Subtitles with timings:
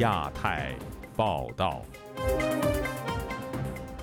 [0.00, 0.74] 亚太
[1.14, 1.82] 报道。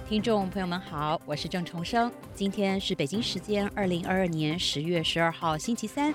[0.08, 2.12] 听众朋友们好，我是郑重生。
[2.36, 6.14] 今天是北京时间二零二二年十月十二号星期三。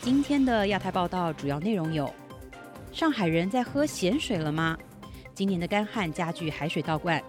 [0.00, 2.12] 今天的亚太报道主要内容有：
[2.92, 4.76] 上海人在喝咸水了吗？
[5.32, 7.22] 今年的干旱加剧海水倒灌，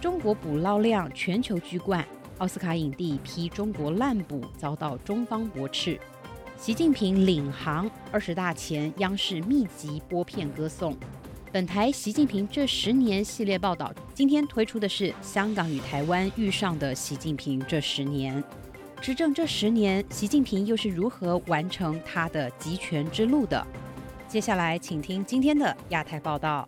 [0.00, 2.02] 中国捕捞量全球居冠，
[2.38, 6.00] 奥斯卡影帝批中国滥捕遭到中方驳斥。
[6.56, 10.96] 习近平领航二十大前，央视密集播片歌颂。
[11.54, 18.42] 本台习近平这十年系列报道，今天推出的是香港与台湾遇上的习近平这十年。
[19.00, 23.64] 执政这十年，习近平又是如何完成他的集权之路的？
[24.26, 26.66] 接下来，请听今天的亚太报道。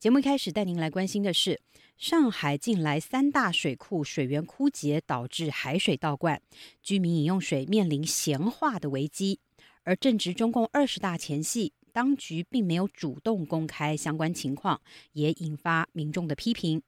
[0.00, 1.60] 节目开始带您来关心的是，
[1.98, 6.40] 上海近来三大水库水源枯竭，导致海水倒灌，
[6.82, 9.40] 居民饮用水面临咸化的危机。
[9.82, 14.80] 而正值中共二十大前夕，当局并没有主动公开相关情况，
[15.12, 16.82] 也引发民众的批评。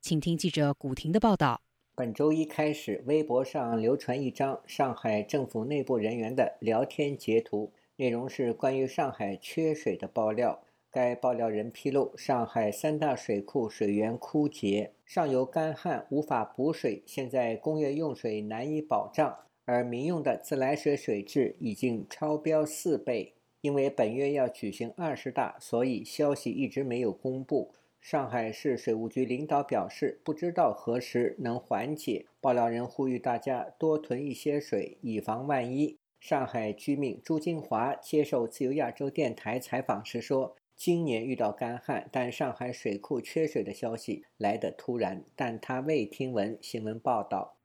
[0.00, 1.60] 请听记者古婷的报道。
[1.96, 10.62] 本周一开始，微博上流传一张上海政府内部人员的聊天截图，内容是关于上海缺水的爆料。
[10.96, 23.34] 该爆料人披露，上海三大水库水源枯竭，上游干旱无法补水，现在工业用水难以保障，而民用的自来水水质已经超标四倍。
[23.60, 27.74] 因为本月要举行二十大，所以消息一直没有公布。
[28.00, 32.24] 上海市水务局领导表示，不知道何时能缓解。
[32.40, 35.98] 爆料人呼吁大家多囤一些水，以防万一。
[36.18, 40.56] 上海居民朱金华接受自由亚洲电台采访时说。
[40.76, 47.56] 今年遇到干旱，但上海水库缺水的消息来得突然，但他未听闻新闻报道。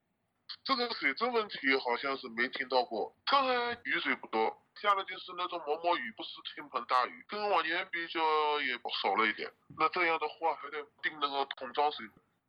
[0.63, 3.13] 这个水质问题好像是没听到过。
[3.29, 8.19] 上海雨水不多，下的就是那种毛毛雨，不是倾盆大雨，跟往年比较
[8.61, 9.49] 也少了一点。
[9.77, 12.05] 那这样的话还得订那个桶装水。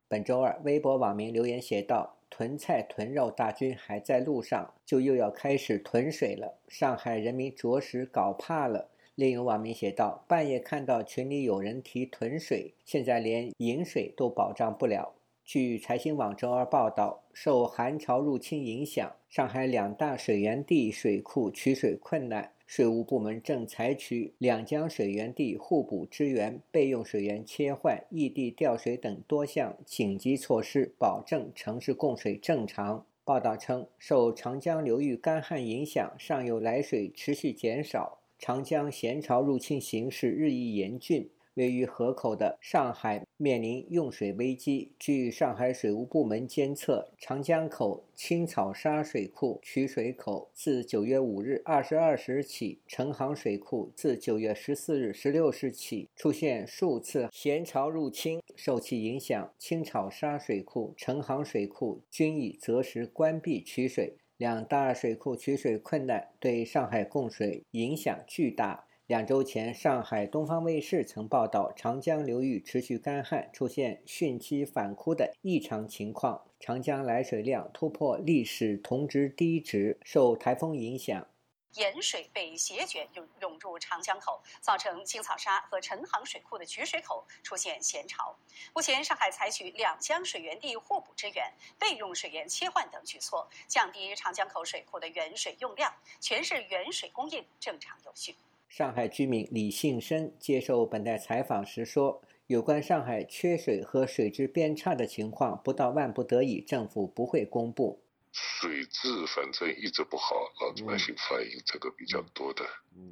[0.07, 6.59] 本周二，微博网民留言写道：“囤菜囤肉大军还在路上，就又要开始囤水了。
[6.67, 15.13] 上海人民着实搞怕了。”另有网民写道：“半夜看到群里有人提囤水，现在连饮水都保障不了。”
[15.45, 33.05] 据财新网周二报道，受寒潮入侵影响，上海两大水源地水库取水困难，水务部门正采取两江水源地互补支援、备用水源切换、异地调水等多项紧急措施，保证城市供水正常。
[33.23, 38.17] 报道称，受长江流域干旱影响，上游来水持续减少。
[38.45, 44.91] 长江咸潮入侵形势日益严峻，位于河口的上海面临用水危机。
[44.99, 64.17] 据上海水务部门监测，长江口青草沙水库取水口自九月五日二十二时起，成行水库自九月十四日十六时起出现数次咸潮入侵，受其影响，青草沙水库、成行水库均已择时关闭取水。
[64.37, 68.85] 两大水库取水困难，对上海供水影响巨大。
[69.05, 79.97] 两周前，上海东方卫视曾报道，长江流域持续干旱，出现汛期反枯的异常情况，长江来水量突破历史同值低值。
[80.03, 81.27] 受台风影响。
[81.75, 88.35] 盐水被斜卷涌涌入长江口，造成青草沙和陈行水库的取水口出现咸潮。
[88.73, 98.35] 目前，上海采取两江水源地互补支援、备用水源切换等举措，降低长江口水库的原水用量，全市原水供应正常有序。
[98.69, 107.99] 上海居民李信生接受本台采访时说：“有关上海缺水和水质变差的情况，不到万不得已，政府不会公布。”
[108.33, 112.65] 水质反正一直不好，老百姓反映这个比较多的。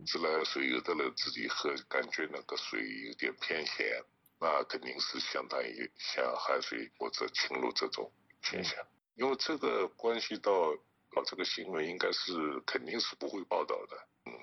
[0.07, 4.03] 自来水有的人自己喝，感觉那个水有点偏咸，
[4.39, 8.83] 那肯定是相当于像海水或者清露这种现象。
[9.13, 10.51] 因为这个关系到
[11.11, 13.95] 搞这个新闻，应该是肯定是不会报道的。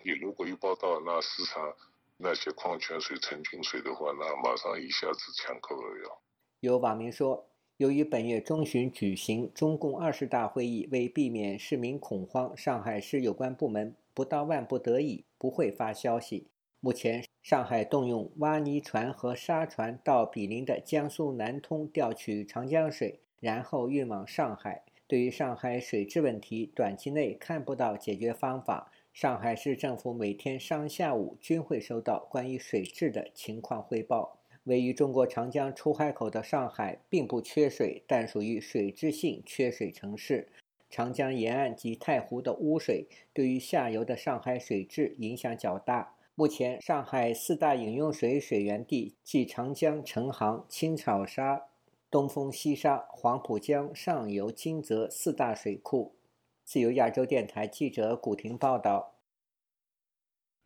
[0.05, 1.75] 你如果一报道，那市场
[2.17, 6.23] 那些矿泉水、纯净水的话，那马上一下子抢购了要。
[6.61, 7.51] 有网民说。
[7.79, 16.49] 由于本月中旬举行中共二十大会议，为避免市民恐慌，上海市有关部门不到万不得已不会发消息。
[16.81, 24.83] 目前，上海动用挖泥船和沙船到毗邻的江苏南通调取长江水，然后运往上海。
[25.07, 28.91] 对于上海水质问题，短期内看不到解决方法。
[29.13, 34.38] 上海市政府每天上下午均会收到关于水质的情况汇报。
[34.69, 40.49] 位于中国长江出海口的上海并不缺水，但属于水质性缺水城市。
[40.91, 46.15] 长江沿岸及太湖的污水对于下游的上海水质影响较大。
[46.35, 51.65] 目前，上海四大饮用水水源地即长江陈行、青草沙、
[52.11, 56.15] 东风西沙、黄浦江上游金泽四大水库。
[56.63, 59.15] 自由亚洲电台记者古婷报道。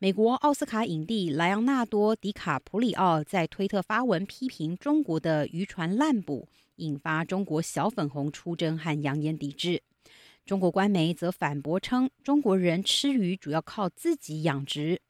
[0.03, 9.81] 美国奥斯卡影帝莱昂纳多·迪卡普里奥在推特发文批评中国的渔船滥捕，引发中国小粉红出征和扬言抵制。
[10.45, 15.01] 中国官媒则反驳称，中国人吃鱼主要靠自己养殖，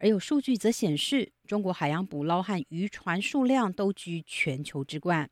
[0.00, 5.30] 而有数据则显示，中国海洋捕捞和渔船数量都居全球之冠。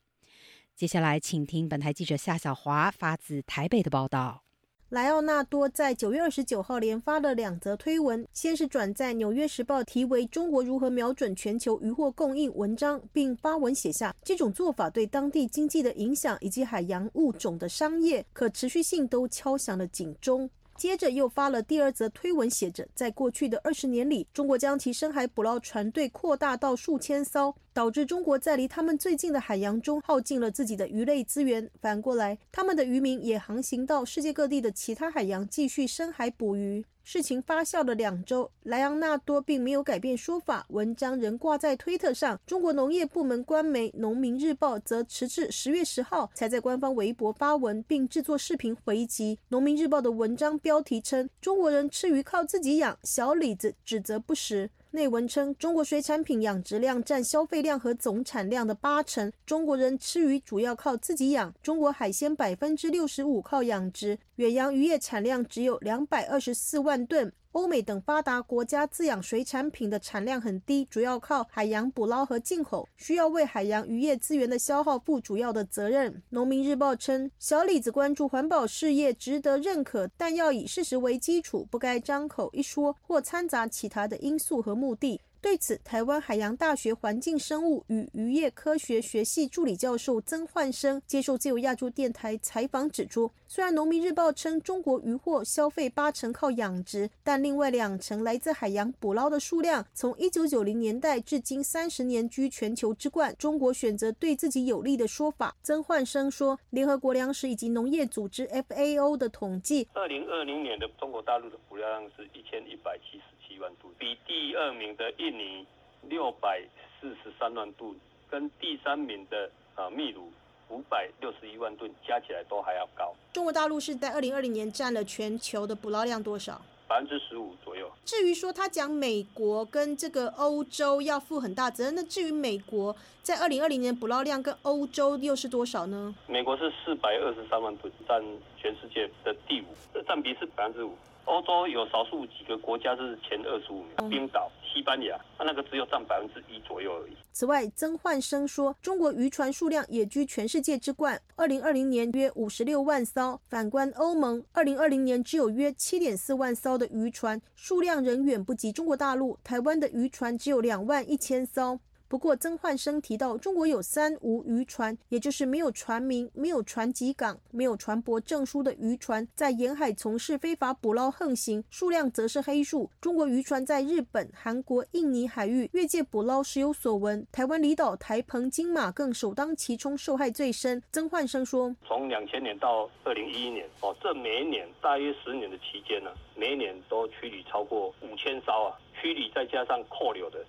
[0.76, 4.44] 接下来，请听本台记者夏小华发自台北的报道。
[4.90, 20.49] 莱奥纳多在九月二十九号连发了两则推文，先是转载《纽约时报》题为“中国如何瞄准全球渔获供应”文章，并发文写下这种做法对当地经济的影响以及海洋物种的商业可持续性都敲响了警钟。
[20.78, 31.69] 接着又发了第二则推文，写着：在过去的二十年里，中国将其深海捕捞船队扩大到数千艘，导致中国在离他们最近的海洋中耗尽了自己的鱼类资源。
[31.80, 36.84] 反过来，他们的渔民也航行到世界各地的其他海洋继续深海捕鱼。
[37.10, 42.38] 事情发酵了两周，莱昂纳多并没有改变说法，文章仍挂在推特上。
[42.46, 49.37] 中国农业部门官媒《农民日报》则迟至十月十号才在官方微博发文，并制作视频回击。
[49.49, 54.69] 《农民日报》的文章标题称：“中国人吃鱼靠自己养”，小李子指责不实。
[54.90, 59.31] 内文称，中国水产品养殖量占消费量和总产量的八成。
[59.44, 61.55] 中国人吃鱼主要靠自己养。
[61.62, 67.31] 中国海鲜百分之六十五靠养殖，远洋渔业产量只有两百二十四万吨。
[67.52, 76.22] 欧美等发达国家自养水产品的产量很低，主要靠海洋捕捞和进口，需要为海洋渔业资源的消耗负主要的责任。
[76.28, 85.20] 农民日报称，小李子关注环保事业值得认可，但要以事实为基础，不该张口一说或掺杂其他的因素和目的。
[85.40, 103.32] 对此，台湾海洋大学环境生物与渔业科学学系助理教授曾焕生接受自由亚洲电台采访指出，虽然《农民日报》称中国渔获消费八成靠养殖，但另外两成来自海洋捕捞的数量，从一九九零年代至今三十年居全球之冠。
[103.38, 105.55] 中国选择对自己有利的说法。
[105.62, 113.38] 曾焕生说，联合国粮食以及农业组织 FAO 的统计，二零二零年的中国大陆的捕捞量是一千一百七十。
[113.58, 115.66] 一万吨，比第二名的印尼
[116.08, 116.62] 六百
[117.00, 117.93] 四十三万吨，
[118.31, 120.31] 跟第三名的呃秘鲁
[120.69, 123.12] 五百六十一万吨加起来都还要高。
[123.32, 126.62] 中国大陆是在二零二零年占了全球的捕捞量多少？
[126.87, 127.90] 百分之十五左右。
[128.05, 136.14] 至于说他讲美国跟这个欧洲要负很大责任，那至于美国在二零二零年捕捞量跟欧洲又是多少呢？
[136.28, 138.22] 美国是四百二十三万吨，占
[138.56, 139.66] 全世界的第五，
[140.06, 140.96] 占比是百分之五。
[141.28, 147.12] 欧洲有少数几个国家是前二十五名，冰岛、西班牙，它那个只有占百分之一左右而已。
[147.32, 153.38] 此外，曾焕生说，中国渔船数量也居全世界之冠，二零二零年约五十六万艘。
[153.46, 159.38] 反观欧盟，二零二零年只有约七点四万艘的渔船，数量仍远不及中国大陆。
[159.44, 161.78] 台湾的渔船只有两万一千艘。
[162.08, 172.91] 不过，曾焕生提到，中国有三无渔船，也就是没有船名、没有船籍港、没有船舶证书的渔船，在沿海从事非法捕捞横行，数量则是黑数。
[172.98, 180.82] 中国渔船在日本、韩国、印尼海域越界捕捞时有所闻，台湾离岛台澎金马更首当其冲，受害最深。
[180.91, 190.43] 曾焕生说：“从两千年到二零一一年，哦，这每一年大约十年的期间呢，每一年都驱离超过五千艘啊，驱离再加上扣留的。”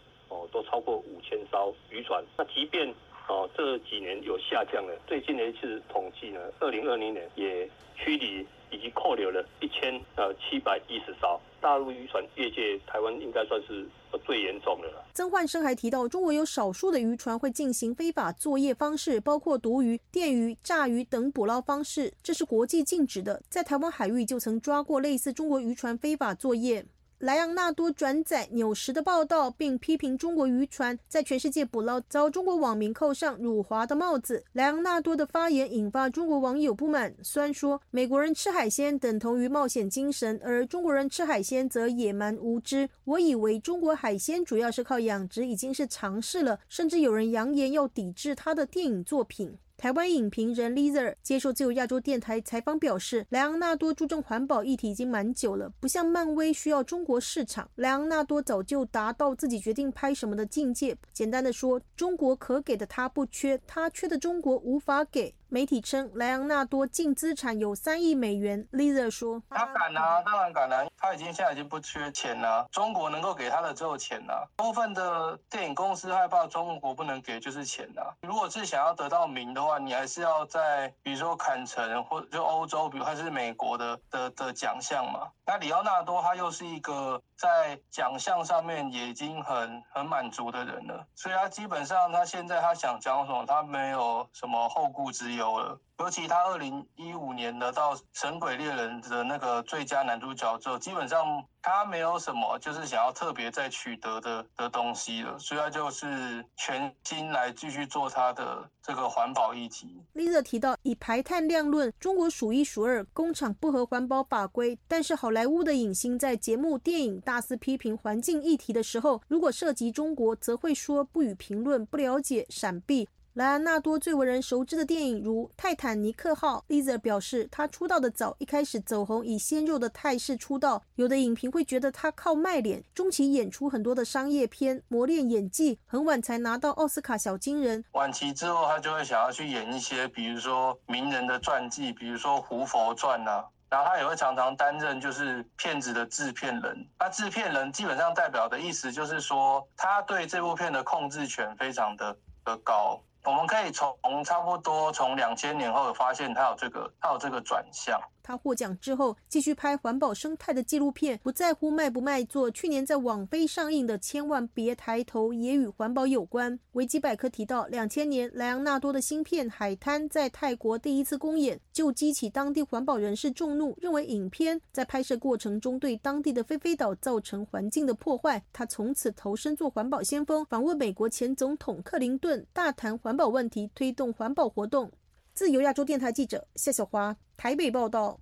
[0.52, 2.24] 都超过五千艘渔船。
[2.38, 2.88] 那即便
[3.28, 12.24] 哦这几年有下降了，最近的一次统计呢，二零二零年也驱离以及扣留了一千呃七百一十艘大陆渔船。
[12.36, 13.86] 业界台湾应该算是
[14.26, 15.06] 最严重的了。
[15.14, 23.42] 曾焕生还提到，中国有少数的渔船会进行非法作业方式，包括毒鱼、电鱼、炸鱼等捕捞方式，这是国际禁止的。
[23.50, 26.86] 在台湾海域就曾抓过类似中国渔船非法作业。
[27.20, 34.42] 莱昂纳多转载《纽时》的报道，并批评中国渔船在全世界捕捞遭中国网民扣上辱华的帽子。
[34.54, 42.90] 莱昂纳多的发言引发中国网友不满，虽然说美国人吃海鲜等同于冒险精神，而中国人吃海鲜则野蛮无知。
[43.04, 49.58] 我以为中国海鲜主要是靠养殖，已经是常事了，甚至有人扬言要抵制他的电影作品。
[49.80, 57.72] 台湾影评人 Lizer 接受自由亚洲电台采访表示，莱昂纳多注重环保议题已经蛮久了，不像漫威需要中国市场。
[57.76, 60.98] 莱昂纳多早就达到自己决定拍什么的境界。
[61.14, 65.34] 简单的说，中国可给的他不缺，他缺的中国无法给。
[65.50, 68.68] 媒体称莱昂纳多净资产有三亿美元。
[68.72, 72.68] Lisa 说：“他敢啊，当然敢啊，他已经现在已经不缺钱了。
[72.72, 74.48] 中国能够给他的只有钱了。
[74.56, 78.16] 部分的电影公司害怕中国不能给，就是钱了。
[78.22, 85.28] 如果是想要得到名的话，你还是要在比如说坎城或就欧洲，比如还是美国的的的奖项嘛。
[85.46, 95.80] 那里奥纳多他又是一个在奖项上面也已经很很满足的人了，所以他基本上他现在他想讲什么，他没有什么后顾之忧了。
[96.00, 110.02] 尤其他二零一五年得到《神鬼猎人》的那个最佳男主角之后，基本上他没有什么就是想要特别再取得的的东西了，所以他就是全心来继续做他的这个环保议题。
[110.16, 114.80] Lisa 提到，以排碳量论，中国数一数二，工厂不合环保法规。
[114.88, 123.10] 但是好莱坞的影星在节目、电影大肆批评环境议题的时候，如果涉及中国，则会说不予评论、不了解、闪避。
[123.34, 130.82] 莱昂纳多最为人熟知的电影如《泰坦尼克号》，Lisa 表示他出道的早，一开始走红以鲜肉的态势出道。
[130.96, 137.86] 有的影评会觉得他靠卖脸，中期演出很多的商业片，磨练演技，很晚才拿到奥斯卡小金人。
[137.92, 143.46] 晚期之后，他就会想要去演一些，比如说名人的传记，比如说《胡佛传》呐。
[143.70, 146.90] 然后他也会常常担任就是片子的制片人。
[146.98, 153.00] 那制片人基本上代表的意思就是说，他对这部片的控制权非常的的高。
[153.24, 158.00] 我们可以从差不多从两千年后发现，它有这个，它有这个转向。
[158.30, 162.52] 他获奖之后，继续拍环保生态的纪录片，不在乎卖不卖座。
[162.52, 166.60] 去年在网飞上映的《千万别抬头》也与环保有关。
[166.74, 178.44] 维基百科提到，两千年莱昂纳多的新片《海滩》在泰国第一次公演，就激起当地环保人士众怒，认为影片在拍摄过程中对当地的飞飞岛造成环境的破坏。
[178.54, 184.92] 他从此投身做环保先锋，访问美国前总统克林顿，大谈环保问题，推动环保活动。
[185.40, 188.20] 自由亚洲电台记者夏小华台北报道。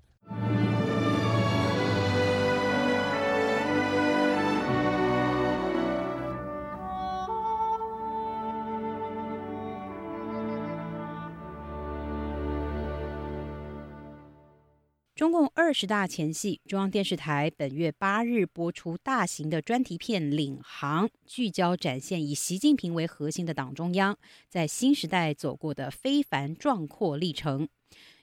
[15.17, 24.15] 中共二十大前夕，中央电视台本月八日播出大型的专题片《领航》，聚焦展现以习近平为核心的党中央
[24.47, 27.67] 在新时代走过的非凡壮阔历程。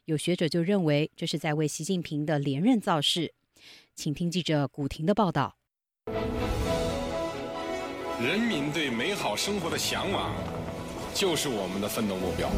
[0.04, 3.34] 有学者就认为，这是在为习近平的连任造势。
[3.96, 5.56] 请听记者古婷的报道。
[8.20, 10.32] 人民对美好生活的向往，
[11.12, 12.48] 就是我们的奋斗目标。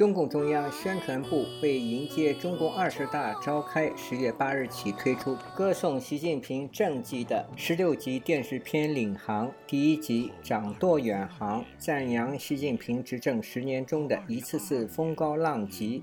[0.00, 9.46] 中共中央宣传部为迎接中共二十大召开，十月八日起推出歌颂习近平政绩的十六集电视片《领航》。
[9.66, 16.02] 第一集掌舵远航，赞扬习近平执政十年中的一次次风高浪急。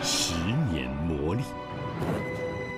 [0.00, 0.36] 十
[0.70, 1.40] 年磨砺。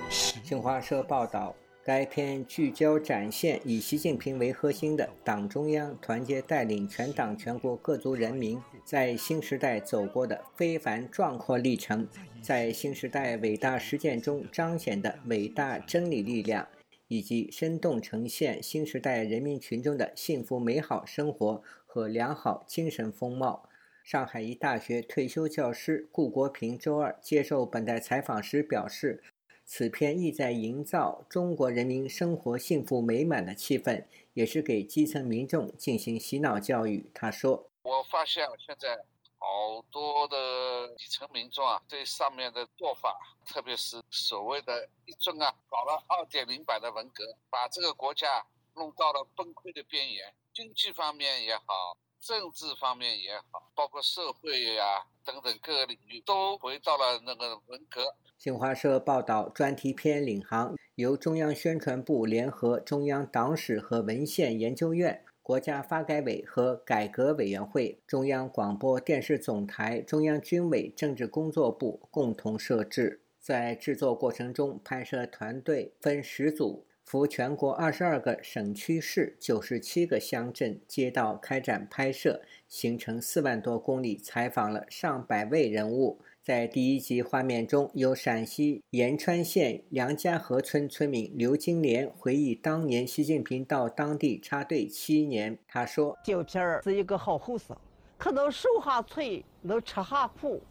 [0.09, 1.53] 新华社报道。
[1.89, 12.07] 该片聚焦展现以习近平为核心的党中央团结带领全党全国各族人民在新时代走过的非凡壮阔历程，
[12.43, 16.67] 在新时代伟大实践中彰显的伟大真理力量，
[17.07, 23.67] 以及生动呈现新时代人民群众的幸福美好生活和良好精神风貌。
[24.03, 29.23] 上海一大学退休教师顾国平周二接受本台采访时表示。
[29.71, 37.07] 此片意在营造中国人民生活幸福美满的气氛，也是给基层民众进行洗脑教育。
[37.13, 38.97] 他说：“我发现现在
[39.37, 58.01] 好多的底层民众啊，对上面的做法，特别是所谓的一中啊，搞了二点零版的文革，把这个国家弄到了崩溃的边缘，经济方面也好，政治方面也好，包括社会呀等等各个领域，都回到了那个文革。”
[58.35, 73.21] 新华社报道，专题片《领航》由中央宣传部联合中央党史和文献研究院、国家发改委和改革委员会、中央广播电视总台、中央军委政治工作部共同设置。
[73.39, 86.19] 在制作过程中，拍摄团队分十组，赴全国二十二个省区市、九十七个乡镇街道开展拍摄，行程四万多公里，采访了上百位人物。
[86.43, 95.57] 在第一集画面中，有陕西延川县梁家河村村民刘金莲回忆当年习近平到当地插队七年。
[95.67, 97.75] 他说：“就片儿是一个好后生，
[98.19, 100.61] 可能受下罪，能吃下苦。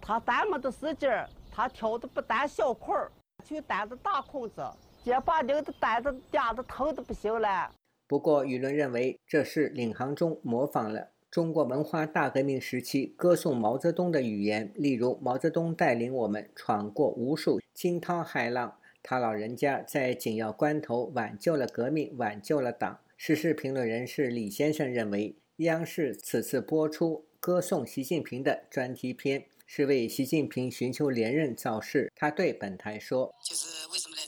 [0.00, 3.12] 他那么的时间他挑的不单小块儿，
[3.44, 4.66] 就担着大空子，
[5.04, 7.70] 也把那个胆子压得疼的不行了。
[8.06, 23.00] 不过，舆论认为这是领航中模仿了中国文化大革命时期歌颂毛泽东的语言，例如毛泽东带领我们闯过无数惊涛骇浪，他老人家在紧要关头挽救了革命，挽救了党。
[23.16, 32.12] 时事评论人士李先生认为，央视此次播出歌颂习近平的专题片，是为习近平寻求连任造势。
[32.14, 34.22] 他对本台说：“就是为什么呢？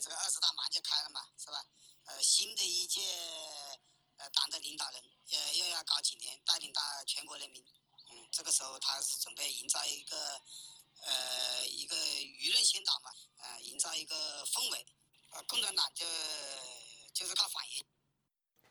[15.55, 16.05] 共产党就
[17.13, 17.85] 就是靠反应。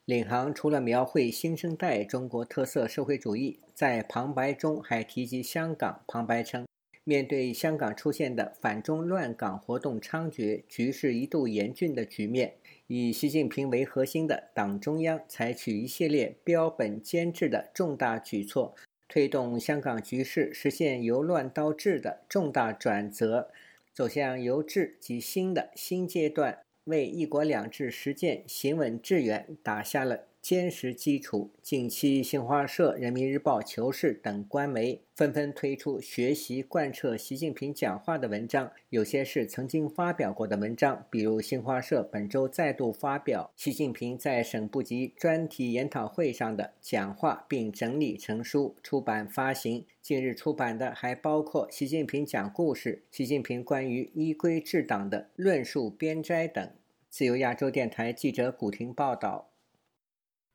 [0.04, 6.04] 领航除了描绘新生代中国特色社会主义，在旁白中还提及香港。
[6.06, 6.66] 旁白称，
[7.02, 12.58] 面对香港出现的反中乱港活动猖獗、局势一度严峻的局面。
[12.86, 18.74] 以习近平为核心的党中央采取一系列标本兼治的重大举措，
[19.08, 23.50] 推动香港局势实现由乱到治的重大转折，
[23.94, 30.26] 走向由治及新的新阶段，为“一国两制”实践行稳致远打下了。
[30.44, 31.50] 坚实基础。
[31.62, 49.86] 近期，新华社、人民日报、求是等官媒纷纷推出学习贯彻习近平讲话的文章，有些是曾经发表过的文章，比如新华社本周再度发表习近平在省部级专题研讨会上的讲话，并整理成书出版发行。
[50.02, 56.70] 近日出版的还包括习近平讲故事、习近平关于依规治党的论述编摘等。
[57.08, 59.53] 自由亚洲电台记者古婷报道。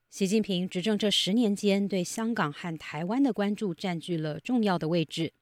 [0.10, 5.34] 习近平执政这十年间，对香港和台湾的关注占据了重要的位置。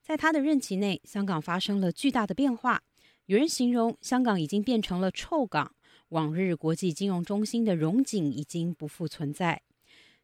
[0.00, 2.84] 在他的任期内，香港发生了巨大的变化。
[3.26, 5.74] 有人形容香港已经变成了臭港，
[6.10, 9.60] 往日国际金融中心的荣景已经不复存在。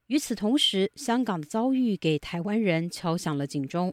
[0.07, 3.93] 与此同时，香港的遭遇给台湾人敲响了警钟。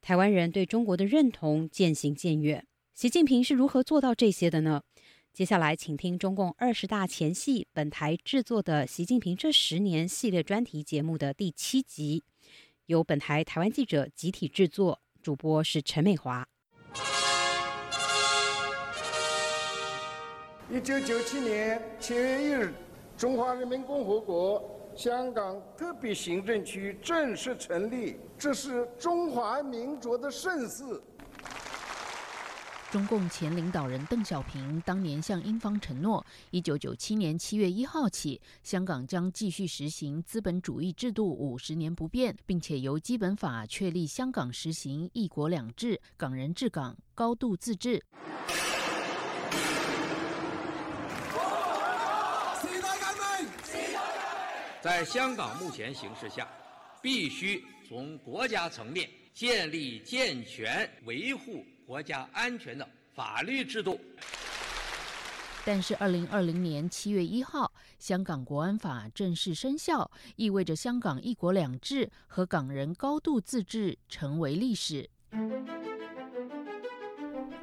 [0.00, 2.64] 台湾人对中国的认同渐行渐远。
[2.94, 4.82] 习近平是如何做到这些的呢？
[5.32, 12.22] 接下来，请听中共二十大前夕本台制作的《习近平这十年》系列专题节目的第七集，
[12.84, 16.46] 由本台台湾记者集体制作，主播是陈美华。
[20.70, 22.74] 一九九七年七月一日，
[23.16, 24.62] 中华人民共和国
[24.94, 30.84] 香港特别行政区正式成立，这是中华民族的盛事。
[32.92, 48.04] 中共前领导人邓小平当年向英方承诺，一九九七年七月一号起，香港将继续实行资本主义制度五十年不变，并且由基本法确立香港实行一国两制，港人治港，高度自治。
[54.82, 56.46] 在香港目前形势下，
[57.00, 61.64] 必须从国家层面建立健全维护。
[61.86, 64.00] 国家安全的法律制度。
[65.64, 75.08] 但是，二零二零年七月一号，香港国安法正式生效，意味着香港一国两制和港人高度自治成为历史。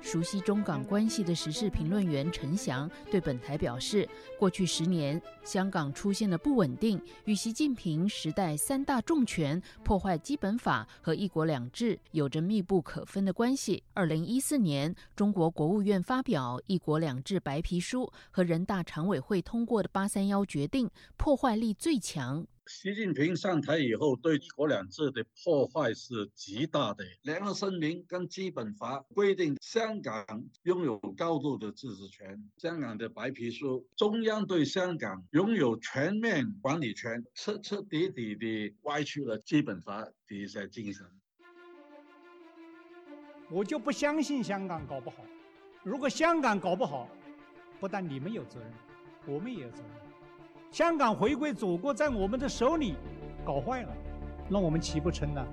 [0.02, 4.08] 熟悉中港关系的时事评论员陈翔对本台表示
[4.40, 13.84] ：“过去十年，香港出现了不稳定，与习近平时代三大重拳破坏基本法和一国两制有着密不可分的关系。
[13.94, 27.04] 二零一四年，中国国务院发表《一国两制白皮书》和人大常委会通过的八三幺决定，破坏力最强。”习近平上台以后，对“一国两制”的破坏是极大的。
[27.24, 30.24] 联合声明跟基本法规定，香港
[30.64, 32.40] 拥有高度的自治权。
[32.58, 41.04] 香港的白皮书，中央对香港拥有全面管理权，彻彻底底地歪曲了基本法的一些精神。
[43.50, 45.26] 我就不相信香港搞不好。
[45.82, 47.10] 如果香港搞不好，
[47.80, 48.72] 不但你们有责任，
[49.26, 50.09] 我们也有责任。
[50.72, 52.96] 香港回归祖国，在我们的手里
[53.44, 53.90] 搞坏了，
[54.48, 55.46] 那我们岂不成了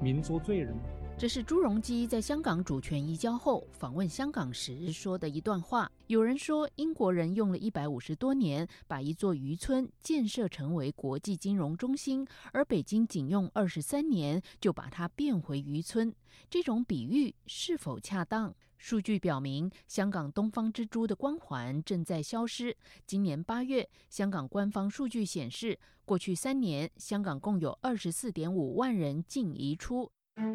[0.00, 0.74] 民族罪人？
[1.20, 5.90] 这是朱镕基在香港主权移交后访问香港时说的一段话。
[6.06, 16.14] 有人说，英国人用了一百五十多年把一座渔村建设成为国际金融中心，而北京仅用二十三年就把它变回渔村。
[16.48, 18.54] 这种比喻是否恰当？
[18.76, 22.76] 数据表明，香港东方之珠的光环正在消失。
[23.04, 30.08] 今年八月，香港官方数据显示，过去三年，香港共有二十四点五万人净移出。
[30.38, 30.46] 中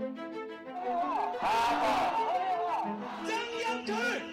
[3.63, 4.32] 央军。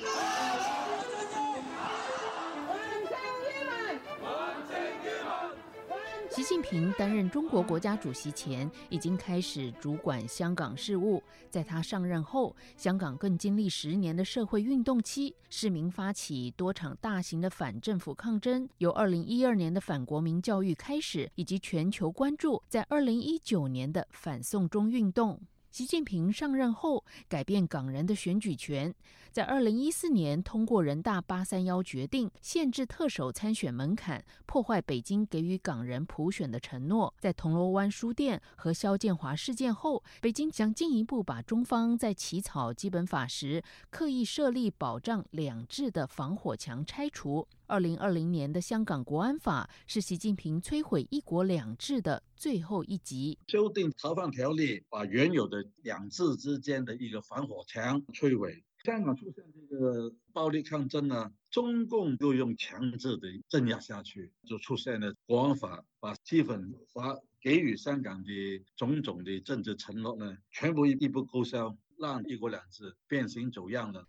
[6.30, 11.20] 习近平担任中国国家主席前，已经开始主管香港事务。
[11.50, 18.68] 在他上任后，香港更经历十年的社会运动期，市民发起多场大型的反政府抗争。
[18.78, 25.40] 由二零一二年的反国民教育开始，以及全球关注在二零一九年的反送中运动。
[25.70, 28.92] 习近平上任后，改变港人的选举权，
[29.30, 37.14] 在二零一四年通过人大八三幺决定，限制特首参选门槛，破坏北京给予港人普选的承诺。
[37.20, 47.46] 在铜锣湾书店和肖建华事件后，北京将进一步把中方在起草基本法时刻意设立保障两制的防火墙拆除。
[47.70, 53.38] 二零二零年的香港国安法是习近平摧毁一国两制的最后一集。
[53.46, 58.64] 修订逃犯条例，把原有的两制之间的一个防火墙摧毁。
[58.82, 74.08] 香港出现这个暴力抗争呢，中共又用强制的镇压下去，就出现了国安法，把基本法给予香港的种种的政治承诺呢，全部一步勾销，让一国两制变形走样了。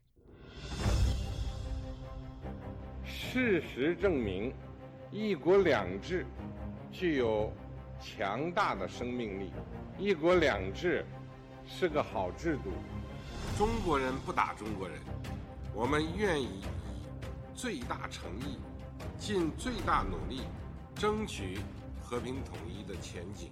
[3.04, 4.54] 事实证明，
[5.12, 6.26] 一国两制
[6.92, 7.52] 具有
[8.00, 9.52] 强大的生命力。
[9.98, 11.06] 一国两制
[11.68, 12.72] 是个好制度。
[13.58, 14.98] 中国人不打中国人，
[15.76, 16.64] 我们愿意以
[17.54, 18.58] 最大诚意、
[19.20, 20.42] 尽最大努力，
[20.96, 21.60] 争取
[22.02, 23.50] 和平统一的前景。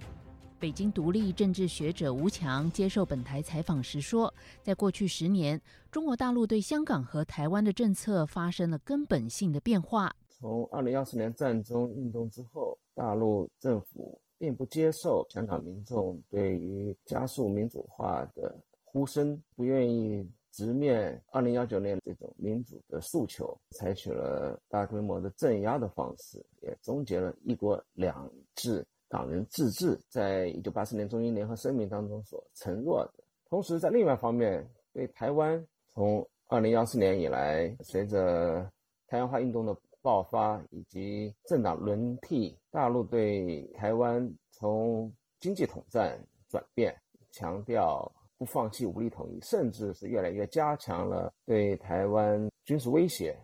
[0.60, 10.14] 北京独立政治学者吴强接受本台采访时说，在过去十年，中国大陆对香港和台湾的政策发生了根本性的变化。
[10.28, 28.86] 从二零幺四年战中运动之后，大陆政府并不接受香港民众对于加速民主化的呼声，不愿意直面二零幺九年这种民主的诉求，采取了大规模的镇压的方式，也终结了一国两制。
[29.10, 38.72] 港人自治在一九八四年中英联合声明当中所承诺的，同时在另外一方面，对台湾从二零幺四年以来，随着
[39.08, 46.96] 台湾化运动的爆发以及政党轮替，大陆对台湾从经济统战转变，
[47.32, 53.36] 强调不放弃武力统一，甚至是越来越加强了对台湾军事威胁。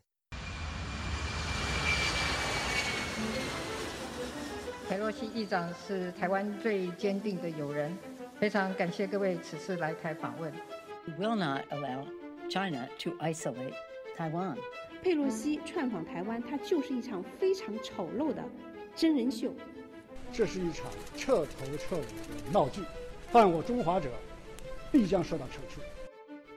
[4.88, 7.98] 佩洛西议长是台湾最坚定的友人，
[8.40, 10.54] 非常感谢各位此次来台访问。
[11.08, 12.06] We will not allow
[12.50, 13.74] China to isolate
[14.16, 14.58] Taiwan。
[15.02, 18.44] 佩洛西串访台湾，它就是一场非常丑陋的
[18.96, 19.52] 真人秀。
[20.32, 20.86] 这是一场
[21.18, 22.82] 彻头彻尾的闹剧，
[23.32, 24.12] 犯我中华者
[24.92, 25.82] 必将受到惩处。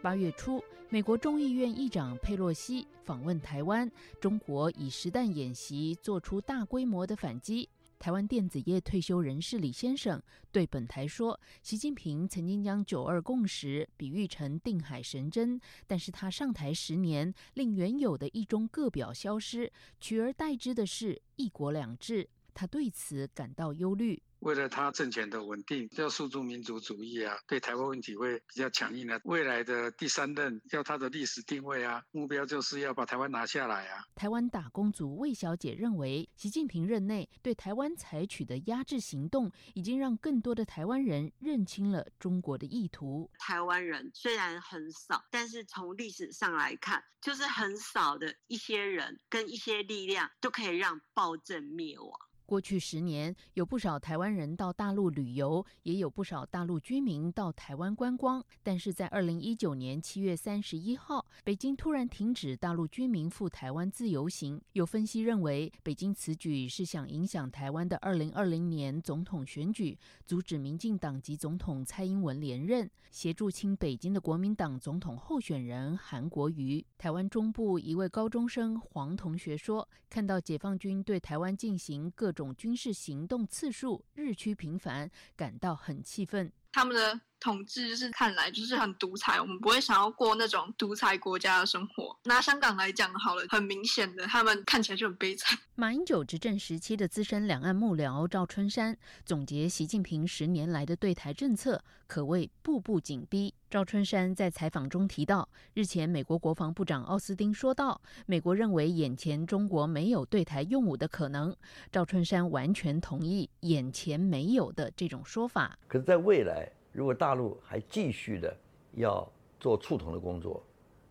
[0.03, 7.67] 八月初，美国众议院议长佩洛西访问台湾，中国以实弹演习做出大规模的反击。
[7.99, 22.29] 台湾电子业退休人士李先生对本台说：“习近平曾经将‘九二共识’比喻成定海神针，但是他上台十年，令原有的一中各表消失，取而代之的是一国两制。
[22.55, 29.21] 他对此感到忧虑。”为了他政权的稳定，要诉诸民族主义啊，对台湾问题会比较强硬啊。
[29.25, 34.05] 未来的第三任要他的历史定位啊，目标就是要把台湾拿下来啊。
[34.15, 43.31] 台湾打工族魏小姐认为，习近平任内对台湾采取的压制行动，已经让更多的台湾人认清了中国的意图。
[43.39, 52.11] 台湾人虽然很少，但是从历史上来看，就是很少的一些人跟一些力量，就可以让暴政灭亡。
[52.47, 58.43] 过去十年，有不少台湾人到大陆旅游，也有不少大陆居民到台湾观光。
[58.63, 64.59] 但是在二零一九年七月三十一号，北京突然停止大陆居民赴台湾自由行。
[64.73, 76.83] 有分析认为，北京此举是想影响台湾的二零二零年总统选举，阻止民进党籍总统蔡英文连任，协助亲北京的国民党总统候选人韩国瑜。
[76.97, 86.53] 台湾中部一位高中生黄同学说：“看到解放军对台湾进行各。”种军事行动次数日趋频繁，感到很气愤。
[86.73, 92.17] 他们的统治就是看来就是很独裁，我们不会想要过那种独裁国家的生活。
[92.25, 95.59] 拿香港来讲好了，很明显的，他们看起来就很悲惨。
[95.75, 103.55] 马英九执政时期的资深两岸幕僚赵春山总结习近平十年来的对台政策，可谓步步紧逼。
[103.71, 111.55] 赵春山在采访中提到，日前美国国防部长奥斯汀说道，美国认为眼前中国没有对台用武的可能。
[111.93, 115.79] 赵春山完全同意“眼前没有”的这种说法。
[115.87, 118.53] 可是，在未来，如果大陆还继续的
[118.95, 119.25] 要
[119.61, 120.61] 做触统的工作，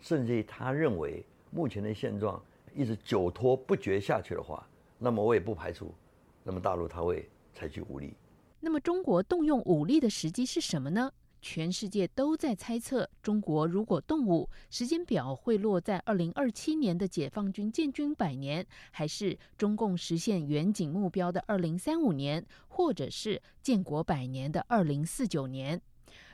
[0.02, 2.44] 甚至于他认为目前的现状
[2.76, 5.94] 一直久拖不决下去的话，那么我也不排除，
[6.44, 8.14] 那么大陆他会采取武力。
[8.60, 11.10] 那么中国动用武力的时机是什么呢？
[11.42, 25.82] 全世界都在猜测，中国如果动武，时间表会落在二零二七年的解放军建军百年，还是中共实现远景目标的二零三五年，或者是建国百年的二零四九年？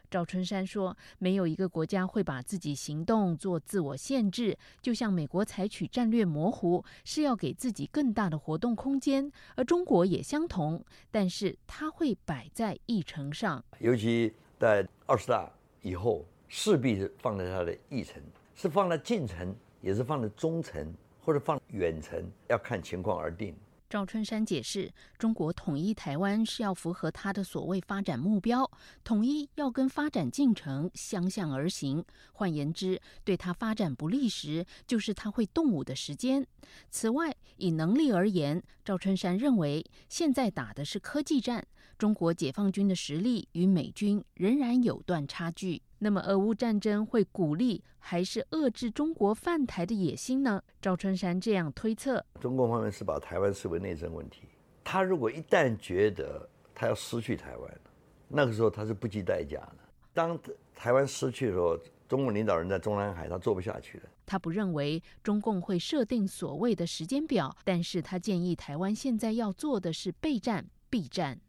[0.09, 18.21] 赵春山说：“没有一个国家会把自己行动做自我限制，就像美国采取战略模糊，是要给自己更大的活动空间，而中国也相同，但是它会摆在议程上，尤其。”在二十大以后，势必是放在它的议程，
[18.55, 23.55] 是放在近程，也是放在中程，或者放远程，要看情况而定。
[23.89, 28.67] 赵春山解释，中国统一台湾是要符合他的所谓发展目标，
[29.03, 32.03] 统一要跟发展进程相向而行。
[32.31, 36.47] 换言之，对他发展不利时，就是他会动武的时间。
[36.89, 41.67] 此外，以能力而言，赵春山认为，现在打的是科技战。
[41.97, 45.81] 中国解放军的实力与美军仍然有段差距。
[45.99, 50.61] 那么，俄乌战争会鼓励还是遏制中国犯台的野心呢？
[50.81, 54.41] 赵春山这样推测：中共方面是把台湾视为内政问题。
[54.83, 57.79] 他如果一旦觉得他要失去台湾，
[58.27, 59.77] 那个时候他是不计代价的。
[60.13, 60.37] 当
[60.75, 61.77] 台湾失去的时候，
[62.09, 64.03] 中共领导人在中南海他做不下去了。
[64.25, 71.39] 他不认为中共会设定所谓的时间表，但是他建议台湾现在要做的是备战、避战。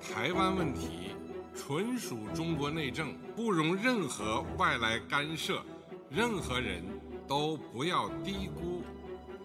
[0.00, 1.12] 台湾问题
[1.54, 5.62] 纯属中国内政，不容任何外来干涉。
[6.10, 6.82] 任何人
[7.26, 8.82] 都不要低估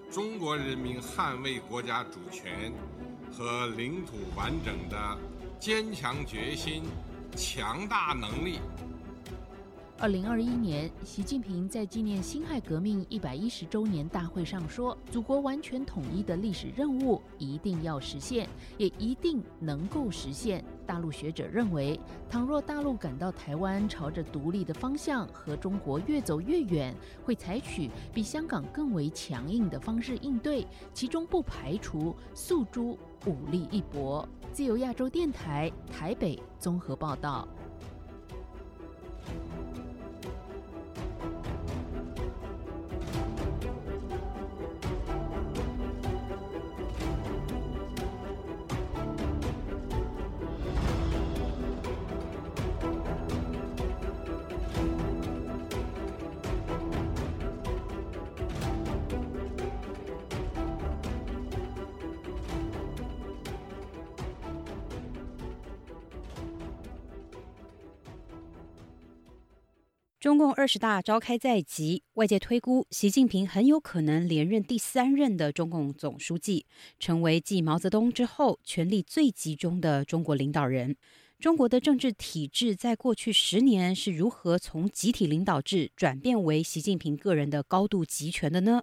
[0.09, 2.71] 中国人民捍卫国家主权
[3.31, 5.17] 和领土完整的
[5.59, 6.83] 坚强决心、
[7.35, 8.59] 强大能力。
[10.03, 21.97] 二零二一年，习近平在纪念辛亥革命一百一十周年大会上说：“祖国完全统一的历史任务一定要实现，也一定能够实现。”大陆学者认为，
[22.29, 34.27] 倘若大陆感到台湾朝着独立的方向和中国越走越远，会采取比香港更为强硬的方式应对，其中不排除诉诸武力一搏。
[34.51, 37.47] 自由亚洲电台台北综合报道。
[70.23, 76.65] 中共二十大召开在即，外界推估习近平很有可能连任第三任的中共总书记，
[76.97, 80.95] 成为继毛泽东之后权力最集中的中国领导人。
[81.41, 88.81] 中国的政治体制在过去十年是如何从集体领导制转变为习近平个人的高度集权的呢？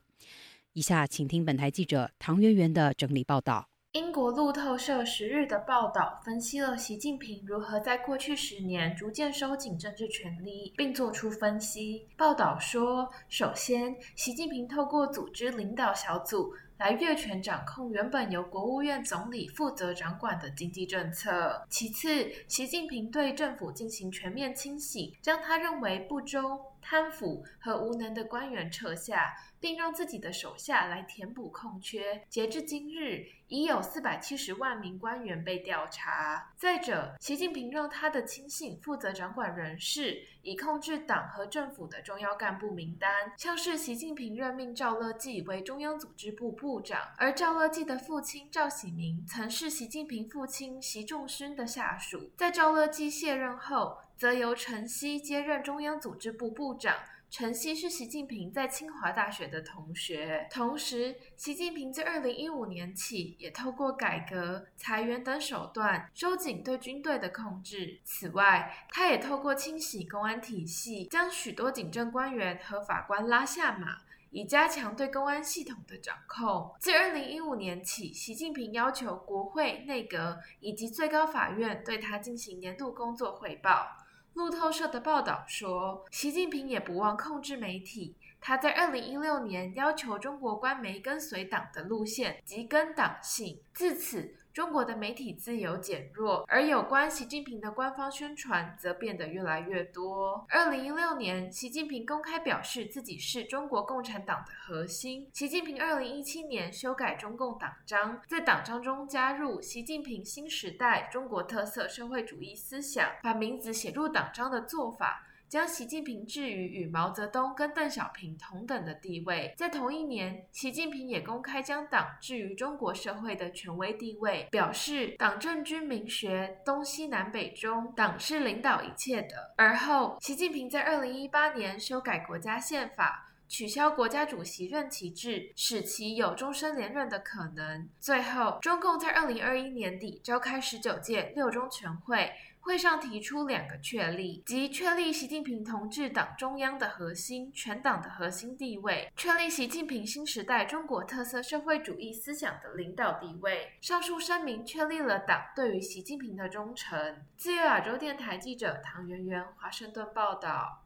[0.75, 3.70] 以下请听本台记者唐媛媛的整理报道。
[3.93, 12.07] 英国路透社十日的报道分析了习近平如何在过去十年逐渐收紧政治权力，并作出分析。
[12.17, 21.31] 报道说，首先，习近平透过组织领导小组来越权掌控原本由国务院总理负责掌管的经济政策；
[21.69, 29.35] 其次，习近平对政府进行全面清洗，将他认为不忠、贪腐和无能的官员撤下。
[29.61, 32.23] 并让自己的手下来填补空缺。
[32.31, 36.51] 截至今日，已有四百七十万名官员被调查。
[36.57, 43.31] 再者，习近平让他的亲信负责掌管人事，以控制党和政府的重要干部名单。
[43.37, 52.31] 像是习近平任命赵乐际为中央组织部部部长，而赵乐际的父亲赵喜明曾是习近平父亲习仲勋的下属。
[52.37, 56.95] 在赵乐际卸任后，则由陈希接任中央组织部部长。
[57.29, 67.99] 陈希是习近平在清华大学的同学，同时，习近平自二零一五年起也透过改革、裁员等手段收紧对军队的控制。
[68.05, 73.99] 此外，他也透过清洗公安体系，将许多警政官员和法官拉下马，
[74.31, 76.75] 以加强对公安系统的掌控。
[76.79, 83.87] 自二零一五年起，习近平要求国会、内阁以及最高法院对他进行年度工作汇报。
[84.35, 88.17] 路透社的报道说，习近平也不忘控制媒体。
[88.41, 100.45] 他在二零一六年要求中国官媒跟随党的路线及跟党性，自此中国的媒体自由减弱，而有关习近平的官方宣传则变得越来越多。
[100.49, 105.29] 二零一六年，习近平公开表示自己是中国共产党的核心。
[105.33, 115.27] 习近平二零一七年修改中共党章，在党章中加入“习近平新时代中国特色社会主义思想”，把名字写入党章的做法。
[115.51, 119.53] 将习近平置于与毛泽东跟邓小平同等的地位。
[119.59, 129.53] 在同一年，习近平也公开将党置于中国社会的权威地位，表示党政军民学东西南北中，党是领导一切的。
[129.57, 137.89] 而后，习近平在二零一八年修改国家宪法，取消国家主席任期制，使其有终身连任的可能。
[137.99, 142.31] 最后，中共在二零二一年底召开十九届六中全会。
[142.61, 153.73] 会上提出两个确立，即确立习近平同志党中央的核心、全党的核心地位，确立习近平新时代中国特色社会主义思想的领导地位。
[153.81, 157.25] 上述声明确立了党对于习近平的忠诚。
[157.37, 160.85] 自由亚洲电台记者唐媛媛华盛顿报道。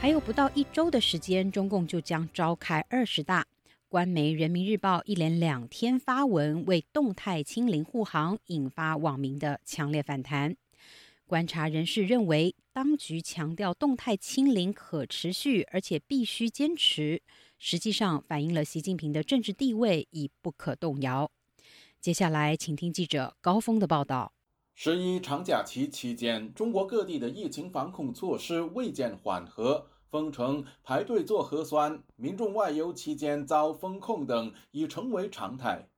[0.00, 3.46] 还有不到一周的时间，中共就将召开二十大。
[3.86, 10.56] 官媒《人民日报》一连两天发文为动态清零护航，引发网民的强烈反弹。
[11.26, 17.20] 观察人士认为，当局强调动态清零可持续，而且必须坚持，
[17.58, 21.30] 实际上反映了习近平的政治地位已不可动摇。
[22.00, 24.32] 接下来，请听记者高峰的报道。
[24.82, 35.90] 十一长假期期间，中国各地的疫情防控措施未见缓和，封城、排队做核酸、民众外游期间遭封控等已成为常态。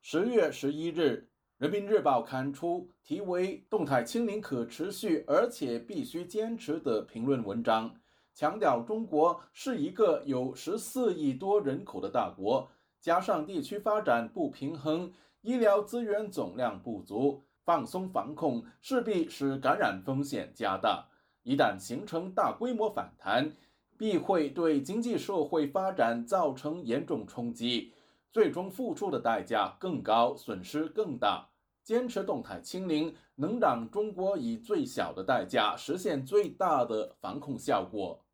[0.00, 1.28] 十月十一日，
[1.60, 7.96] 《人民日报》刊出题为“动态清零可持续，而且必须坚持”的评论文章，
[8.32, 12.70] 强调中国是一个有十四亿多人口的大国，
[13.00, 17.42] 加上地区发展不平衡，医疗资源总量不足。
[17.68, 21.06] 放松防控势必使感染风险加大，
[21.42, 23.52] 一旦形成大规模反弹，
[23.98, 27.92] 必会对经济社会发展造成严重冲击，
[28.32, 31.46] 最终付出的代价更高，损失更大。
[31.84, 38.24] 坚持动态清零，能让中国以最小的代价实现最大的防控效果。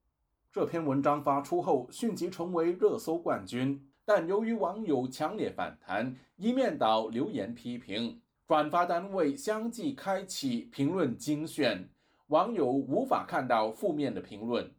[0.53, 8.21] 这篇文章发出后，迅即成为热搜冠军，但由于网友强烈反弹，一面倒留言批评。
[8.47, 11.89] 转发单位相继开启评论精选，
[12.27, 14.71] 网友无法看到负面的评论。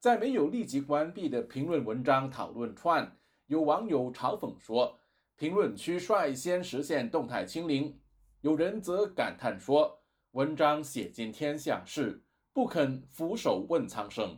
[0.00, 4.98] 在没有立即关闭的评论文章讨论串，有网友嘲讽说
[5.38, 7.96] ：“评论区率先实现动态清零。”
[8.42, 10.00] 有人则感叹说
[10.32, 14.36] ：“文章写尽天下事，不肯俯首问苍生。”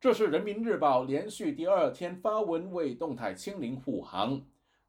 [0.00, 4.40] 这是人民日报连续第二天发文为动态清零护航。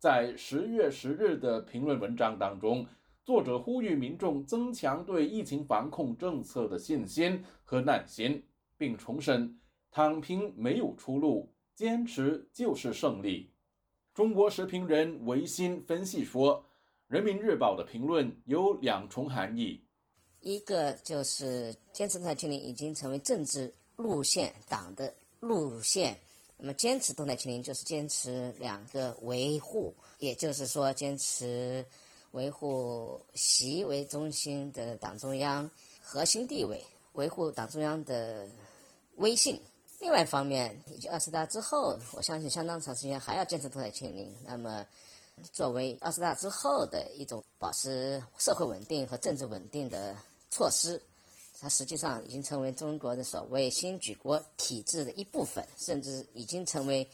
[0.03, 2.85] 在十月十日的评论文章当中，
[3.23, 8.43] 作者呼吁民众增强对疫情防控政策的信心和耐心，
[8.77, 9.57] 并重申
[9.91, 13.49] 躺平没有出路，坚持就是胜利。
[14.13, 16.61] 中国时评人维新分析说，
[17.07, 19.81] 《人民日报》的评论有两重含义：
[20.41, 26.13] 一个就是坚持在清零已经成为政治路线党的路线。
[26.65, 31.85] 那么，坚持动态清零就是坚持两个维护，也就是说，坚持
[32.31, 35.69] 维护习为中心的党中央
[36.01, 36.81] 核心地位，
[37.15, 38.47] 维护党中央的
[39.17, 39.61] 威信。
[39.99, 44.33] 另外一方面，以及二十大之后，我相信相当长时间还要坚持动态清零。
[44.45, 44.85] 那么，
[45.51, 50.15] 作为二十大之后的一种保持社会稳定和政治稳定的
[50.49, 51.01] 措施。
[51.63, 57.07] 它实际上已经成为中国的所谓新举国体制的一部分，甚至已经成为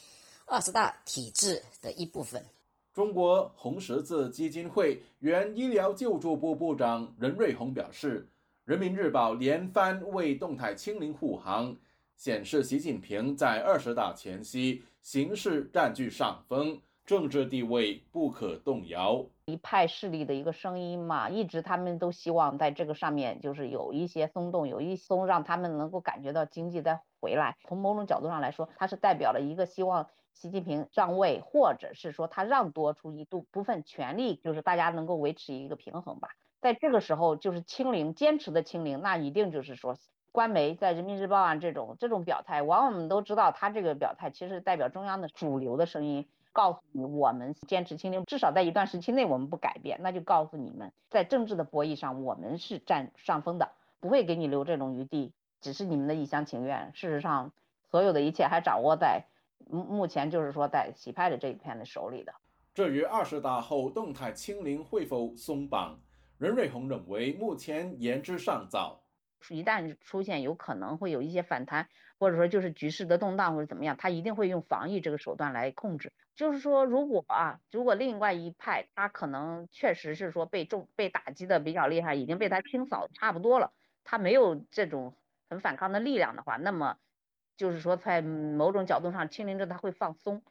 [0.47, 2.43] 二十大体制的一部分。
[2.91, 8.27] 中国红十字基金会原医疗救助部部长任瑞红表示
[8.65, 11.77] ：“人民日报连番为动态清零护航，
[12.17, 27.57] 显示习近平在二十大前夕形势占据上风。”政治地位不可动摇，一派势力的一个声音嘛，一直他们都希望在这个上面就是有一些松动，有一松，让他们能够感觉到经济再回来。
[27.67, 36.29] 从某种角度上来说，它是代表了一个希望习近平上位，或者是说他让多出一度部分权力，就是大家能够维持一个平衡吧。
[36.61, 39.95] 在这个时候，就是清零，坚持的清零，那一定就是说，
[40.31, 46.27] 官媒在人民日报啊这种这种表态，往往我们都知道，他这个表态其实代表中央的主流的声音。
[46.51, 55.33] 告诉你，我们坚持清零，至少在一段时期内我们不改变，那就告诉你们，在政治的博弈上，我们是占上风的，不会给你留这种余地。
[55.61, 56.89] 只是你们的一厢情愿。
[56.93, 57.51] 事实上，
[57.91, 59.25] 所有的一切还掌握在
[59.69, 62.33] 目目前就是说在洗派的这一片的手里的。
[62.73, 65.99] 至于二十大后动态清零会否松绑，
[66.37, 69.01] 任瑞红认为目前言之尚早。
[69.49, 71.87] 一旦出现有可能会有一些反弹，
[72.19, 76.11] 或者说就是局势的动荡或者怎么样，他一定会用防御这个手段来控制。
[76.35, 85.15] 就是说，如果啊，如果另外一派他可能确实是说被重被打击的比较厉害，已经被他清扫差不多了，他没有这种
[85.49, 86.97] 很反抗的力量的话，那么
[87.57, 90.43] 就是说在某种角度上清零者他会放松。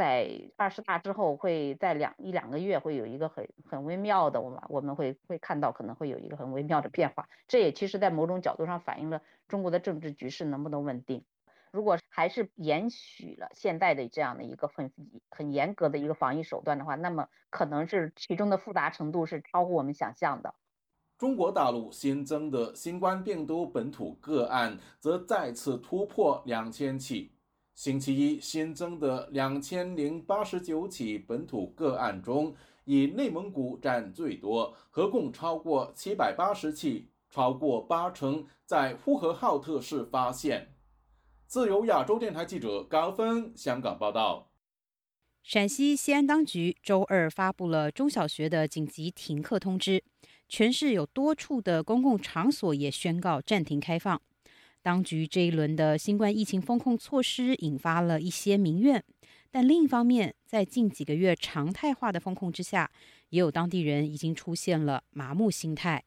[0.00, 7.28] 在二十大之后，会在两一两个月会有一个很很微妙的，我们我们会会看到可能会有一个很微妙的变化。
[7.46, 11.26] 这也其实，在某种角度上反映了中国的政治局势能不能稳定。
[11.70, 14.90] 如果还是延续了现在的这样的一个很
[15.30, 20.54] 很严格的一个防疫手段的话，那么可能是其中的复杂程度是超乎我们想象的。
[21.18, 27.32] 中国大陆新增的新冠病毒本土个案则再次突破两千起。
[27.80, 32.54] 星期一新增的两千零八十九起本土个案中，
[32.84, 40.74] 以内蒙古占最多，合共超过七百八十起，超过八成在呼和浩特市发现。
[41.46, 44.50] 自由亚洲电台记者高峰香港报道。
[45.42, 50.04] 陕西西安当局周二发布了中小学的紧急停课通知，
[50.50, 54.20] 全市有多处的公共场所也宣告暂停开放。
[54.82, 59.04] 当局这一轮的新冠疫情封控措施引发了一些民怨，
[59.50, 62.90] 但另一方面，在近几个月常态化的封控之下，
[63.28, 66.02] 也有当地人已经出现了麻木心态。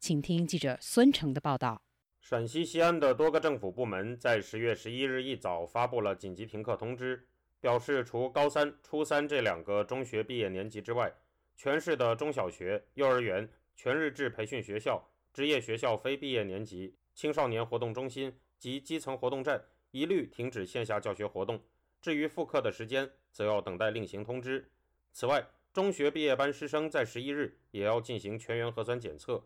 [0.00, 1.82] 请听记者孙成的报道。
[2.20, 7.26] 陕西西安的多个政府部门在十月十一日一早发布了紧急停课通知，
[7.60, 11.12] 表示除高三、初三这两个中学毕业年级之外，
[11.56, 16.96] 全市的中小学、幼儿园、全日制培训学校、职业学校非毕业年级。
[17.20, 21.62] 青少年活动中心及基层活动站一律停止线下教学活动。
[22.00, 24.66] 至于复课的时间，则要等待另行通知。
[25.12, 29.44] 此外，中学毕业班师生在十一日也要进行全员核酸检测。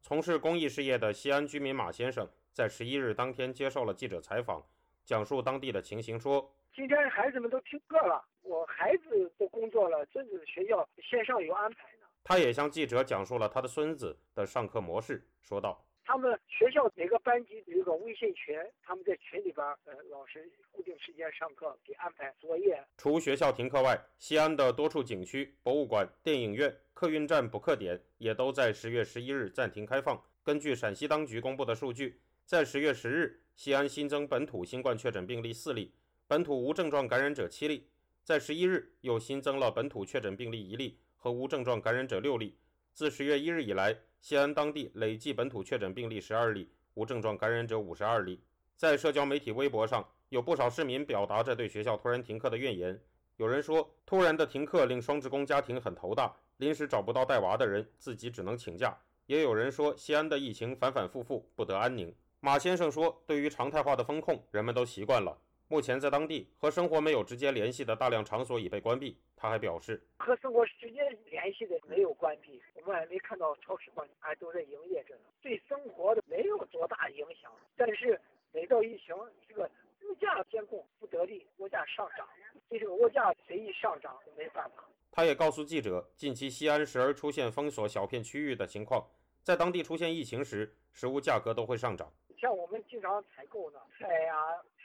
[0.00, 4.64] 从事公益事业的西安居民马先生在十一日当天接受了记者采访，
[5.04, 15.84] 讲述当地的情形说：“今天孩子们都听课了，我孩子都工作了，孙子学校线上有安排呢。”他也向记者讲述了他的孙子的上课模式，说道。
[16.08, 22.82] 他们学校每个班级有一个微信群，他们在群里边，呃，老师固定时间上课，给安排作业。
[22.96, 30.18] 除学校停课外，西安的多处景区、博物馆、电影院、客运站补课点也都在十月十一日暂停开放。
[30.42, 35.92] 根据陕西当局公布的数据，在十月十日，西安新增本土新冠确诊病例四例，
[36.26, 37.86] 本土无症状感染者七例。
[38.24, 42.56] 在十一日，又新增了本土确诊病例一例和无症状感染者六例。
[42.94, 48.40] 自十月一日以来，西安当地累计本土确诊病例十二例，无症状感染者五十二例。
[48.76, 53.00] 在社交媒体微博上，有不少市民表达着对学校突然停课的怨言。
[53.36, 58.96] 有人说，突然的停课令双职工家庭很头大，临时找不到带娃的人，自己只能请假。
[59.26, 62.14] 也有人说，西安的疫情反反复复，不得安宁。
[62.40, 65.38] 马先生说，对于常态化的风控，人们都习惯了。
[65.70, 69.18] 目前在当地和生活没有直接联系的大量场所已被关闭。
[69.36, 77.52] 他还表示，和生活直接联系的没有关闭，我们还没看到超市关，还都在营业着呢，对生活的没有多大影响。
[77.76, 78.18] 但是
[78.50, 79.14] 每到疫情，
[79.46, 79.70] 这个
[80.08, 82.26] 物价监控不得力，物价上涨，
[82.70, 84.82] 对这个物价随意上涨没办法。
[85.12, 89.06] 他也告诉记者，近期西安时而出现封锁小片区域的情况，
[89.42, 92.10] 在当地出现疫情时，食物价格都会上涨。
[92.40, 94.34] 像我们经常采购的菜呀。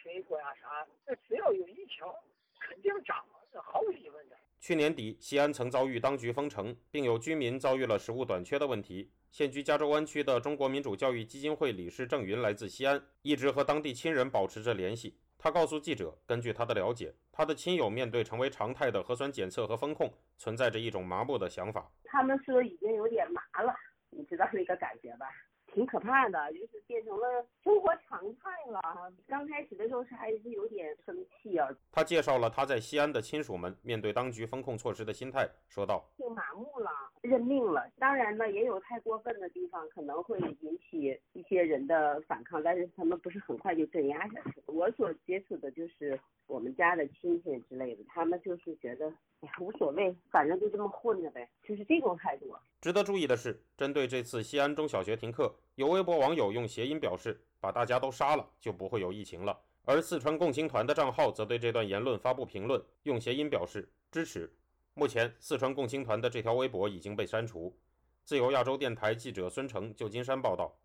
[0.04, 2.06] 水果呀啥，那只要有疫情，
[2.60, 3.24] 肯定涨，
[3.54, 4.36] 是毫无疑问的。
[4.60, 9.10] 去年底，西安曾遭遇当局封城，并有居民遭遇了食物短缺的问题。
[9.32, 15.18] 现居加州湾区的中国民主教育基金会理事郑云来自西安，一直和当地亲人保持着联系。
[15.38, 21.90] 他告诉记者，根据他的了解，他的亲友面对成为常态的核酸检测和风控，存在着一种麻木的想法。
[22.04, 23.74] 他们说已经有点麻了，
[24.10, 25.28] 你知道那个感觉吧？
[25.74, 28.82] 挺可怕的，就是变成了生活常态了。
[29.28, 31.68] 刚开始的时候是还是有点生气啊。
[31.92, 36.90] 他介绍了他在西安的亲属们面对当局风控措施的心态，说道：“挺麻木了，
[37.22, 37.90] 认命了。
[37.98, 44.62] 当然呢，也有太过分的地方，可能会引起一些人的反抗，但是他们不是很快就镇压下去。
[44.68, 49.12] 我所接触的就是我们家的亲戚之类的，他们就是觉得。”
[49.60, 52.56] 无所谓，反正就这么混着呗，就是这种态度。
[52.80, 59.60] 值得注意的是，针对这次西安中小学停课，有微博网友用谐音表示把大家都杀了就不会有疫情了。
[59.86, 64.54] 而四川共青团的账号则对这段言论发布评论用谐音表示支持。
[64.94, 67.76] 目前四川共青团的这条微博已经被删除。
[68.24, 70.78] 自由亚洲电台记者孙成旧金山报道。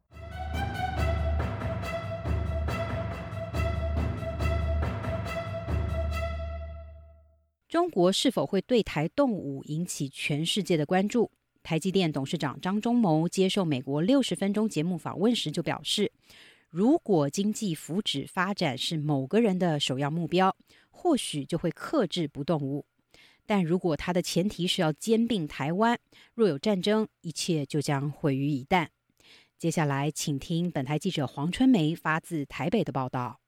[7.69, 11.31] 中国是否会对台动武引起全世界的关注？
[11.69, 16.11] 台积电董事长张忠谋接受美国六十分钟节目访问时就表示，
[16.71, 20.57] 如果经济福祉发展是某个人的首要目标，
[20.89, 22.87] 或许就会克制不动武；
[23.45, 26.01] 但如果他的前提是要兼并台湾，
[26.33, 28.87] 若有战争，一切就将毁于一旦。
[29.59, 33.41] 接下来，请听本台记者黄春梅发自台北的报道。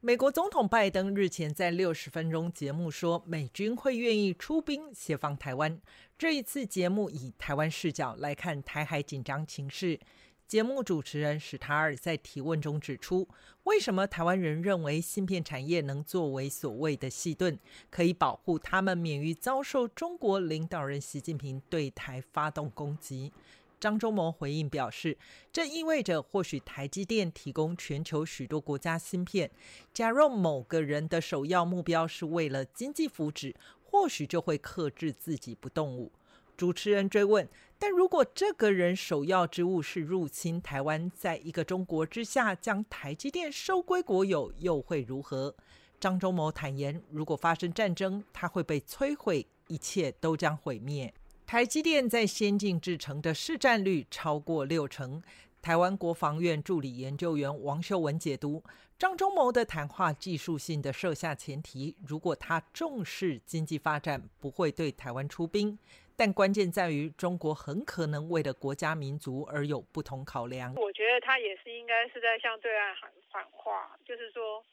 [0.00, 5.80] 美国总统拜登日前在六十分钟节目说，美军会愿意出兵协防台湾。
[6.16, 9.98] 这一次节目以台湾视角来看台海紧张情势。
[10.46, 13.28] 节目主持人史塔尔在提问中指出，
[13.64, 17.58] 为什么台湾人认为芯片产业能作为所谓的“细盾”，
[17.90, 23.32] 可以保护他们免于遭受中国领导人习近平对台发动攻击？
[23.80, 25.18] 张忠谋回应表示，
[25.52, 29.50] 这意味着或许台积电提供全球许多国家芯片，
[29.92, 33.54] 假若某个人的首要目标是为了经济福祉，
[33.94, 36.10] 或许就会克制自己不动武。
[36.56, 45.54] 主持人追问：但如果这个人首要之务是入侵台湾，在一个中国之下将台积电收归国有，又会如何？
[46.00, 51.14] 张忠谋坦言，如果发生战争，他会被摧毁，一切都将毁灭。
[51.46, 55.22] 台积电在先进制程的市占率超过六成。
[55.62, 58.62] 台湾国防院助理研究员王秀文解读
[58.98, 65.78] 张忠谋的谈话，技术性的设下前提：如果他重视经济发展，不会对台湾出兵。
[66.16, 70.72] 但关键在于，中国很可能为了国家民族而有不同考量。
[70.76, 74.64] 我觉得他也是应该是在向对岸喊喊话，就是说。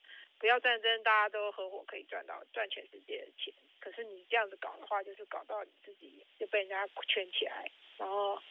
[0.41, 3.53] 不要战争，大家都合伙可以赚到赚全世界的钱。
[3.79, 7.69] 可是你这样子搞的话，就是搞到你自己就被人家圈起来，
[7.99, 8.41] 然后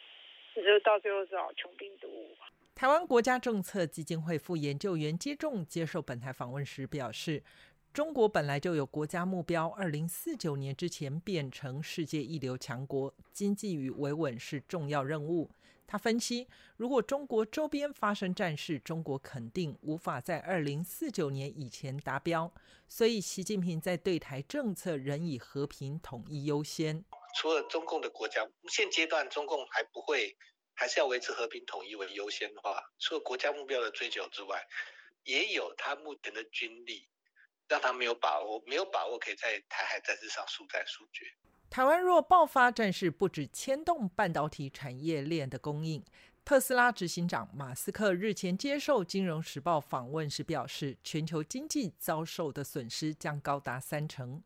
[0.55, 2.37] 你就到最后只好穷兵黩武。
[2.81, 7.45] 台湾国家政策基金会副研究员接种接受本台访问时表示，
[7.93, 15.51] 中国本来就有国家目标，二零四九年之前变成世界一流强国，经济与维稳是重要任务。
[15.87, 22.51] 他分析，如果中国周边发生战事，中国肯定无法在二零四九年以前达标。
[22.89, 27.05] 所以，习近平在对台政策仍以和平统一优先。
[27.37, 30.35] 除了中共的国家，现阶段中共还不会，
[30.81, 34.67] 还是要维持和平统一为优先的话，除了国家目标的追求之外，
[35.25, 37.07] 也有他目前的军力，
[37.69, 41.27] 让他没有把握，没有把握可以在台海战事上速战速决。
[41.69, 46.03] 台湾若爆发战事，不止牵动半导体产业链的供应。
[46.47, 54.43] 特斯拉执行长马斯克日前接受《金融时报》访问时表示，全球经济遭受的损失将高达三成。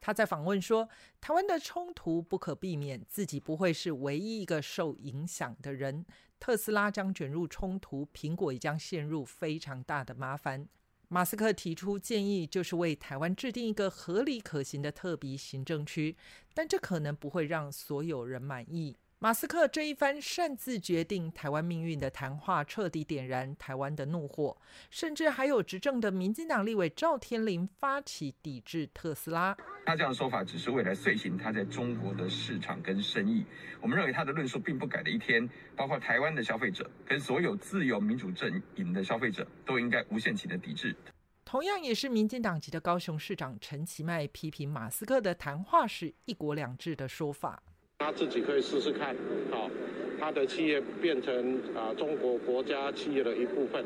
[0.00, 0.88] 他在访问说，
[1.20, 6.04] 台湾的冲突不可避免，自己不会是唯一一个受影响的人。
[6.38, 10.66] 特斯拉将卷入冲突，苹果也将陷入非常大的麻烦。
[11.08, 16.16] 马斯克提出建议，就是为台湾制定一个合理可行的特别行政区，
[16.54, 18.96] 但这可能不会让所有人满意。
[19.22, 24.56] 马斯克这一番擅自决定台湾命运的谈话，彻底点燃台湾的怒火，
[24.88, 29.54] 甚至还有执政的民进党立委赵天麟发起抵制特斯拉。
[29.84, 33.44] 他这样的说法只是为了遂行他在中国的市场跟生意。
[33.82, 35.46] 我们认为他的论述并不改的一天，
[35.76, 40.96] 包括台湾的消费者跟所有自由民主阵营的消费者都应该无限期的抵制。
[41.44, 47.62] 同样也是民进党籍的高雄市长陈其迈批评马斯克的谈话是一国两制的说法。
[48.00, 49.14] 他自己可以试试看，
[49.50, 49.70] 好，
[50.18, 53.84] 他的企业变成啊中国国家企业的一部分，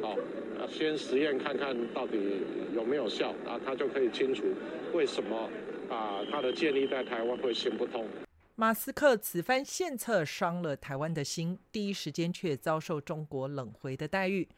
[0.00, 0.16] 好，
[0.68, 2.16] 先实验看看到底
[2.72, 4.44] 有没有效，啊，他就可以清楚
[4.94, 5.50] 为什么
[5.90, 8.06] 啊他的建立在台湾会行不通。
[8.54, 14.48] 马斯克此番献策伤了台湾的心，第一时间却遭受中国冷回的待遇。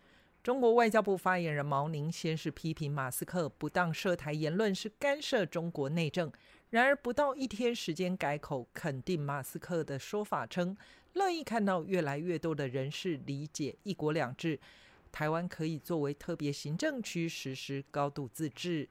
[0.42, 6.30] 中国外交部发言人毛宁先是批评马斯克不当涉台言论是干涉中国内政。
[6.70, 10.76] 然而不到一天时间改口，肯定马斯克的说法，称
[11.12, 14.58] 乐意看到越来越多的人士理解“一国两制”，
[15.12, 18.88] 台湾可以作为特别行政区实施高度自治。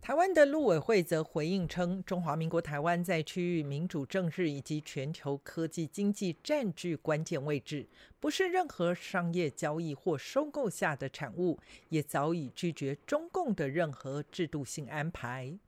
[0.00, 7.88] 台湾的陆委会则回应称，中华民国台湾在区域民主政治以及全球科技经济占据关键位置，
[8.20, 15.58] 不是任何商业交易或收购下的产物，也早已拒绝中共的任何制度性安排。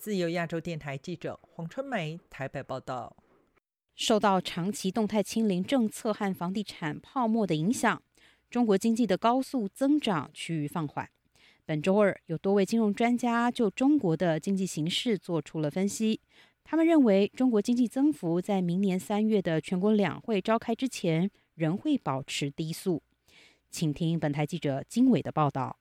[0.00, 3.14] 自由亚洲电台记者黄春梅台北报道：
[3.94, 8.02] 受到长期动态清零政策和房地产泡沫的影响，
[8.48, 11.06] 中国经济的高速增长趋于放缓。
[11.66, 16.18] 本周二，有多位金融专家就中国的经济形势做出了分析。
[16.64, 23.02] 他们认为，中国经济增幅在明年三月的全国两会召开之前仍会保持低速。
[23.70, 25.76] 请听本台记者经纬的报道。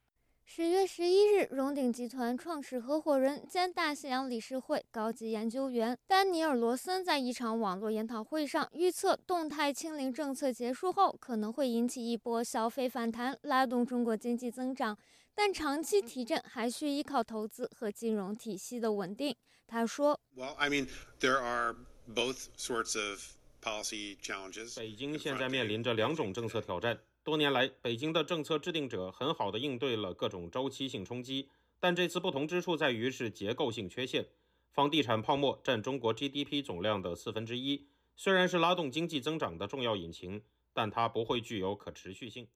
[0.51, 14.97] 十月十一日，荣鼎集团创始合伙人兼大西洋理事会高级研究员丹尼尔·罗森在一场网络研讨会上预测，动态清零政策结束后可能会引起一波消费反弹，拉动中国经济增长，
[15.35, 19.35] 但长期提振还需依靠投资和金融体系的稳定。
[19.67, 20.87] 他说：“Well, I mean,
[21.19, 21.75] there are
[22.11, 23.21] both sorts of
[23.61, 24.75] policy challenges.
[24.75, 26.97] 北京现在面临着两种政策挑战。”
[27.29, 31.47] 多年来，北京的政策制定者很好地应对了各种周期性冲击，
[31.79, 34.25] 但这次不同之处在于是结构性缺陷。
[34.71, 40.41] 房地产泡沫占中国 GDP 总量的四分之一，虽然是拉动经济增长的重要引擎，
[40.73, 42.47] 但它不会具有可持续性。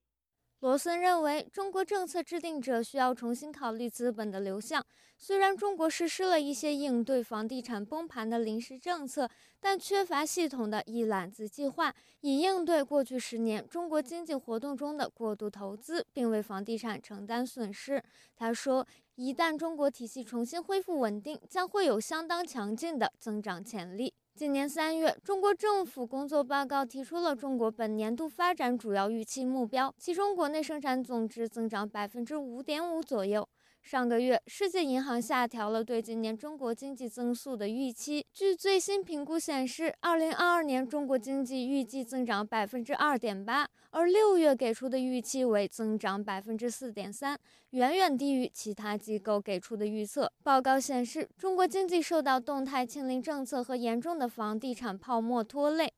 [0.63, 4.81] 罗森认为，中国政策制定者需要重新考虑资本的流向。
[5.17, 18.01] 虽然中国实施了一些应对房地产崩盘的临时政策，但缺乏系统的一揽子计划，以应对过去十年中国经济活动中的过度投资，并为房地产承担损失。
[18.33, 24.13] 他说，一旦中国体系重新恢复稳定，将会有相当强劲的增长潜力。
[24.35, 33.47] 今年三月，中国政府工作报告提出了中国本年度发展主要预期目标，其中国内生产总值增长百分之五点五左右。
[33.83, 38.25] 上个月，世界银行下调了对今年中国经济增速的预期。
[38.31, 47.37] 据最新评估显示，二零二二年中国经济预计增长百分之二点八，而六月给出的预期为增长百分之四点三，
[47.71, 50.31] 远远低于其他机构给出的预测。
[50.43, 55.91] 报告显示，中国经济受到动态清零政策和严重的房地产泡沫拖累。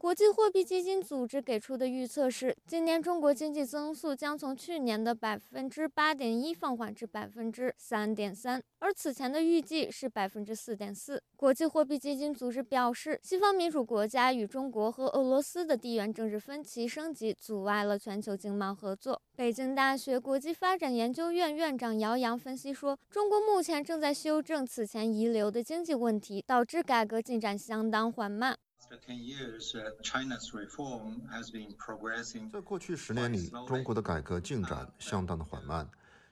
[0.00, 11.22] 国际货币基金组织给出的预测是，今年中国经济增速将从去年的百分之八点一放缓至百分之三点三，而此前的预计是百分之四点四。
[11.36, 19.20] 国际货币基金组织表示，西方民主国家与中国和俄罗斯的地缘政治分歧升级，阻碍了全球经贸合作。
[19.36, 28.56] 北京大学国际发展研究院院长姚洋分析说，中国目前正在修正此前遗留的经济问题，导致改革进展相当缓慢。
[32.52, 35.88] 在过去十年里，中国的改革进展相当的缓慢，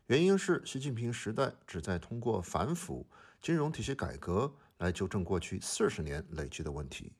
[0.09, 3.07] 原因是习近平时代旨在通过反腐、
[3.41, 7.13] 金融体系改革来纠正过去四十年累积的问题。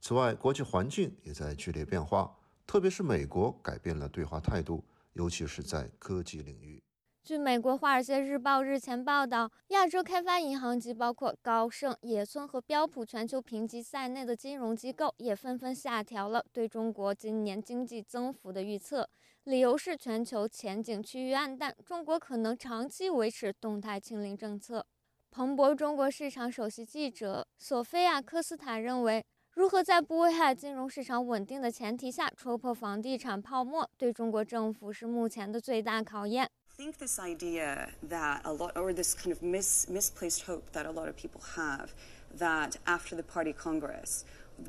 [0.00, 6.81] 此外，国际环境也在剧烈变化，特别是美国改变了对华态度，尤其是在科技领域。
[7.24, 19.08] 据美国《华尔街日报》日前报道，亚洲开发银行及包括高盛、野村和标普全球评级在内的金融机构也纷纷下调了对中国今年经济增幅的预测，
[19.44, 24.84] 理由是全球前景趋于暗淡，中国可能长期维持动态清零政策。
[25.30, 36.50] 彭博中国市场首席记者索菲亚·科斯塔认为，如何在不危害金融市场稳定的前提下戳破房地产泡沫，对中国政府是目前的最大考验。
[36.82, 41.08] Think this idea that a lot, or this kind of mis, misplaced hope that a lot
[41.08, 41.94] of people have,
[42.36, 44.24] that after the party congress,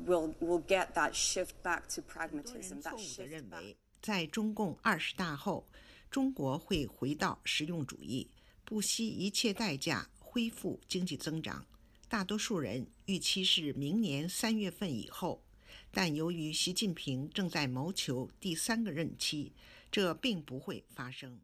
[0.06, 2.80] we'll we'll get that shift back to pragmatism.
[2.82, 3.74] That shift back.
[4.00, 5.66] 在中共二十大后，
[6.08, 8.30] 中国会回到实用主义，
[8.64, 11.66] 不惜一切代价恢复经济增长。
[12.08, 15.42] 大多数人预期是明年三月份以后，
[15.90, 19.52] 但由于习近平正在谋求第三个任期，
[19.90, 21.40] 这并不会发生。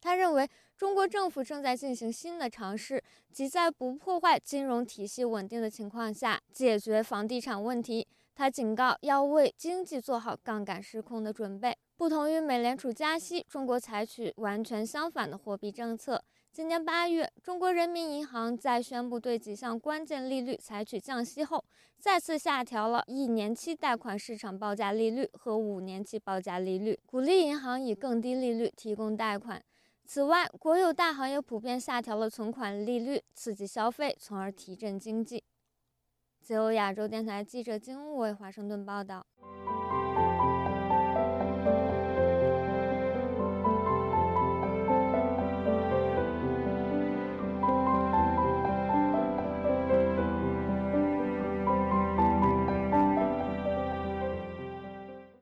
[0.00, 8.08] 他认为，中国政府正在进行新的尝试，即在不破坏金融体系稳定的情况下解决房地产问题。
[8.34, 11.76] 他警告，要为经济做好杠杆失控的准备。
[11.98, 16.24] 不同于美联储加息，中国采取完全相反的货币政策。
[16.50, 21.62] 今年八月，中国人民银行在宣布对几项关键利率采取降息后，
[21.98, 29.62] 再次下调了一年期贷款市场报价利率和五年期报价利率，鼓励银行以更低利率提供贷款。
[30.12, 35.44] 此外，国有大行也普遍下调了存款利率，刺激消费，从而提振经济。
[36.40, 39.24] 自由亚洲电台记者金武为华盛顿报道。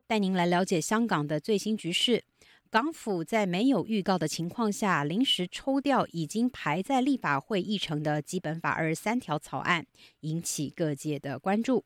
[0.07, 2.23] 带您来了解香港的最新局势。
[2.71, 9.87] 港府在没有预告的情况下，临时抽调已经排在立法会议程的基本法二十三条草案，
[10.21, 11.83] 引起各界的关注。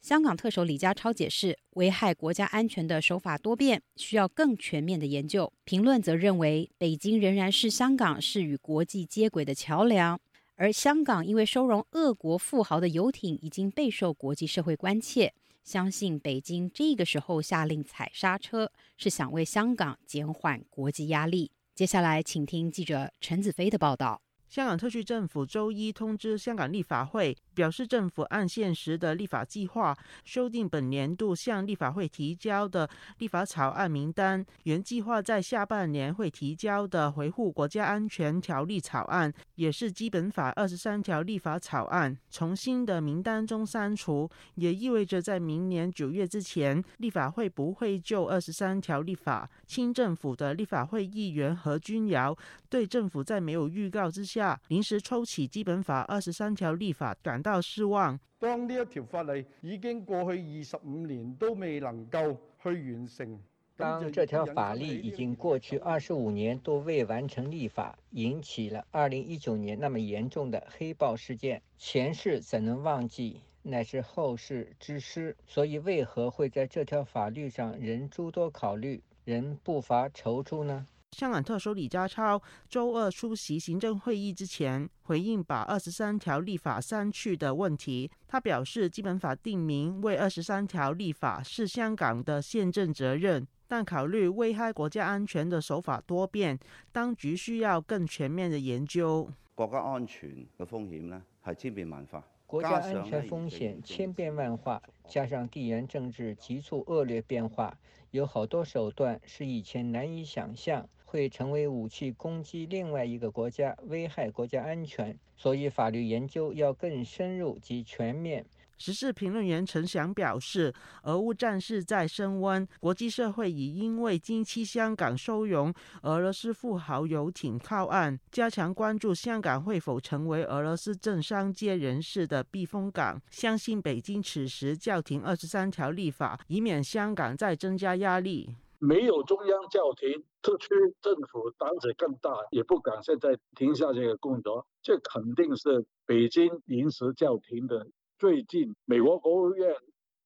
[0.00, 5.52] 香港特首李家超解释，危害国家安全的手法多变，需要更全面的研究。
[5.64, 10.18] 评论则认为，北京仍然是香港是与国际接轨的桥梁，
[10.56, 15.34] 而香港因为收容俄国富豪的游艇，已经备受国际社会关切。
[15.64, 21.50] 相信北京这个时候下令踩刹车，是想为香港减缓国际压力。
[21.74, 24.20] 接下来，请听记者陈子飞的报道。
[24.48, 32.88] 香港特区政府周一通知香港立法会，表示政府按现实的立法计划，修订本年度向立法会提交的
[33.18, 34.44] 立法草案名单。
[34.64, 49.48] 原计划在下半年会提交的维护国家安全条例草案，也是基本法二十三条立法草案，从新的名单中删除，也意味着在明年九月之前，立法会不会就二十三条立法。
[49.66, 52.36] 清政府的立法会议员何君尧
[52.68, 54.60] 对政府在没有预告之下。
[54.68, 58.18] 临时抽起基本法二十三条立法感到失望。
[58.38, 63.38] 当呢一条法例已经过去二十五年都未能够去完成，
[63.76, 73.40] 当这条法例已经过去二十五年都未完成立法，引起了二零一九年那么严重的黑暴事件，前世怎能忘记？
[73.62, 75.36] 乃是后世之师。
[75.46, 80.86] 所以为何会在这条法律上人诸多考虑，人不乏踌躇呢？
[81.14, 88.10] 香港特首李家超周二出席行政会议之前，回应把二十三条立法删去的问题。
[88.26, 96.58] 他表示，基本法定名为二十三条立法是香港的宪政责任，但考虑危害国家安全的手法多变，
[96.90, 99.30] 当局需要更全面的研究。
[99.54, 102.24] 国家安全嘅风险呢，系千变万化。
[102.46, 107.76] 国家安全风险千变万化，加上地缘政治急速恶劣变化，
[108.10, 110.86] 有好多手段是以前难以想象。
[111.14, 115.16] 会成为武器攻击另外一个国家，危害国家安全。
[115.36, 118.44] 所以法律研究要更深入及全面。
[118.78, 133.22] 时事评论员陈翔表示，俄乌战事在升温，国际社会已因为近期香港收容俄罗斯富豪游艇靠岸，加强关注香港会否成为俄罗斯政商界人士的避风港。
[133.30, 138.56] 相信北京此时叫停二十三条立法，以免香港再增加压力。
[138.84, 140.68] 没有中央叫停，特区
[141.00, 144.66] 政府胆子更大，也不敢现在停下这个工作。
[144.82, 147.86] 这肯定是北京临时叫停的。
[148.18, 149.74] 最近，美国国务院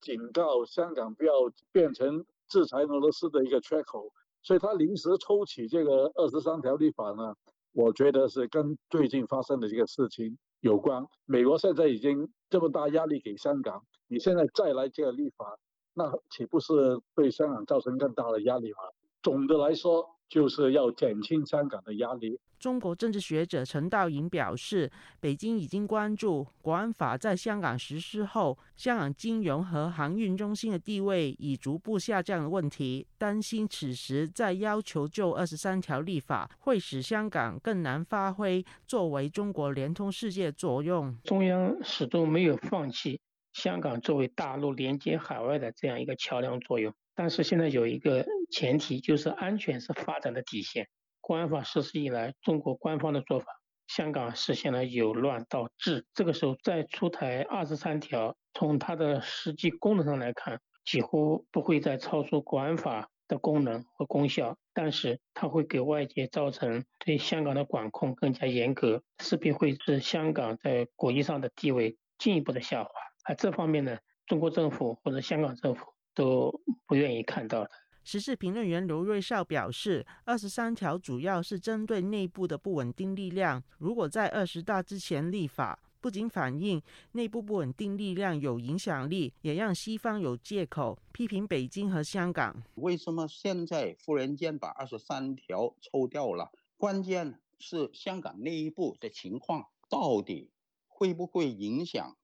[0.01, 1.33] 警告香港不要
[1.71, 4.11] 变成制裁俄罗斯的一个缺口，
[4.43, 7.33] 所以他临时抽起这个二十三条立法呢。
[7.73, 11.07] 我觉得是跟最近发生的这个事情有关。
[11.27, 15.57] 美国现在已经这么大压力给香港，你现在再来这个立法。
[15.99, 16.73] 那岂不是
[17.17, 18.79] 对香港造成更大的压力吗？
[19.21, 22.39] 总的来说，就是要减轻香港的压力。
[22.61, 24.89] 中国政治学者陈道颖表示，
[25.19, 41.17] 北京已经关注国安法在香港实施后，香港金融和航运中心的地位已逐步下降的问题，担心此时再要求就二十三条立法，会使香港更难发挥作为中国联通世界作用。
[41.25, 43.21] 中央始终没有放弃。
[43.53, 50.89] 香港作为大陆连接海外的这样一个桥梁作用，但是现在有一个前提，就是安全是发展的底线。
[51.21, 53.47] 国安法实施以来，中国官方的做法，
[53.87, 56.07] 香港实现了由乱到治。
[56.15, 72.91] 这个时候再出台二十三条，从它的实际功能上来看，几乎不会再超出国安法的功能和功效，但是它会给外界造成对香港的管控更加严格，势必会使香港在国际上的地位进一步的下滑。
[73.29, 76.51] 啊，这方面呢，中国政府或者香港政府都
[76.87, 77.71] 不愿意看到的。
[78.03, 83.63] 时事评论员刘瑞绍表示，二十三条主要是针对内部的不稳定力量。
[83.77, 86.81] 如果在二十大之前立法，不仅反映
[87.13, 92.57] 内部不稳定力量有影响力，也让西方有借口批评北京和香港。
[92.77, 96.51] 为什么现在忽然间把二十三条抽掉了？
[96.79, 100.51] 关键是香港内部的情况到底
[100.87, 102.17] 会不会影响？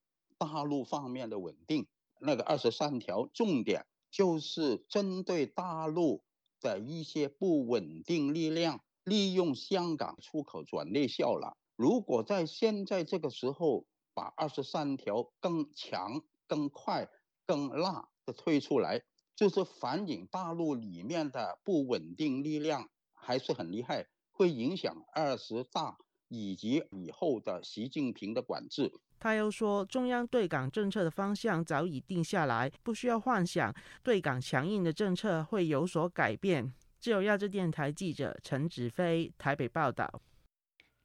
[0.44, 1.86] 大陆方面的稳定，
[2.20, 6.22] 那个二十三条重点就是针对大陆
[6.60, 11.56] 的一些不稳定力量，利用香港出口转内销了。
[11.76, 17.08] 如果在现在这个时候把二十三条更强、更快、
[17.46, 19.02] 更辣的推出来，
[19.34, 25.96] 就是反映大陆里面的不稳定力量还是很厉害，会影响二十大
[26.28, 28.92] 以及以后的习近平的管制。
[29.24, 36.70] 他又说，中央对港政策的方向早已定下来，不需要幻想对港强硬的政策会有所改变。
[37.00, 40.20] 自由亚洲电台记者陈子飞台北报道。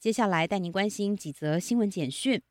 [0.02, 2.42] 接下来带您关心几则新闻简讯。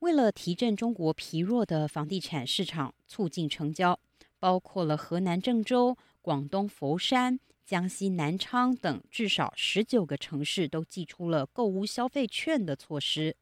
[0.00, 4.00] 为了提振中国疲弱的房地产市场，促进成交，
[4.40, 13.36] 包括了河南郑州、广东佛山、江西南昌等至少十九个城市都寄出了购物消费券的措施。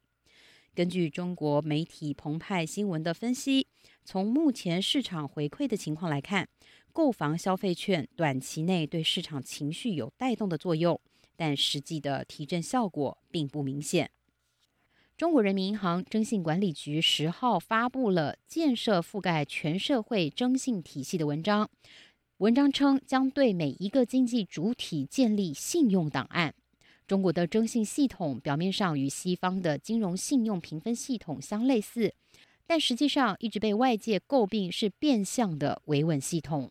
[0.72, 3.66] 根据中国媒体澎湃新闻的分析，
[4.04, 6.48] 从目前市场回馈的情况来看，
[6.92, 11.00] 购房消费券短期内对市场情绪有带动的作用，
[11.36, 14.10] 但实际的提振效果并不明显。
[15.16, 21.68] 中国人民银行征信管理局十号发布了建设覆盖全社会征信体系的文章，
[22.38, 26.54] 文章称将对每一个经济主体建立信用档案。
[27.10, 32.14] 中国的征信系统表面上与西方的金融信用评分系统相类似，
[32.68, 36.70] 但实际上一直被外界诟病是变相的维稳系统。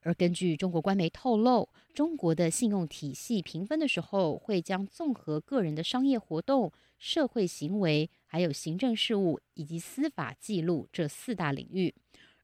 [0.00, 11.94] 而根据中国官媒透露，中国的信用体系评分的时候，会将综合个人的商业活动、社会行为、还有行政事务以及司法记录这四大领域。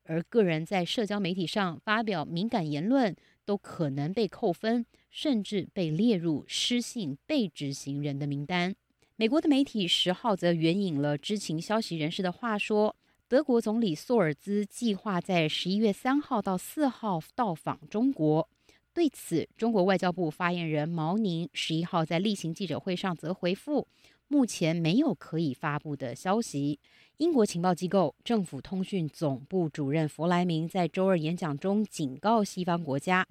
[0.05, 3.16] 而个人在社交媒体上发表敏感言论，
[3.47, 8.75] 都可能被扣分，甚至被列入失信被执行人的名单。
[9.17, 12.97] 美国的媒体十号则援引了知情消息人士的话说。
[13.29, 18.49] 德国总理索尔兹计划在十一月三号到四号到访中国。
[18.93, 23.87] 对此，中国外交部发言人毛宁十一号在例行记者会上则回复：
[24.27, 26.81] 目前没有可以发布的消息。
[27.19, 33.25] 英国情报机构政府通讯总部主任弗莱明在周二演讲中警告西方国家。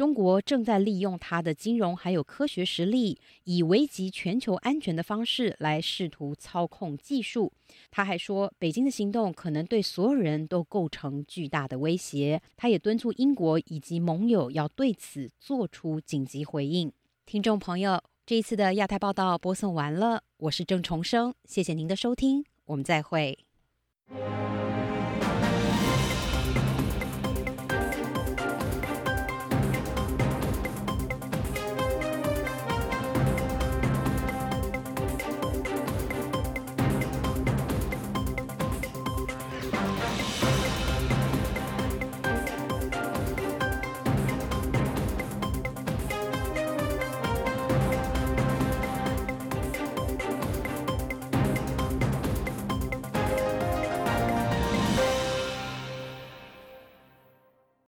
[0.00, 7.52] 中国正在利用它的金融还有科学实力，以危及全球安全的方式来试图操控技术。
[7.90, 12.40] 他还说，北京的行动可能对所有人都构成巨大的威胁。
[12.56, 16.90] 他也敦促英国以及盟友要对此做出紧急回应。
[17.26, 23.38] 听众朋友，这一次的亚太报道播送完了，我是郑重生，谢谢您的收听，我们再会。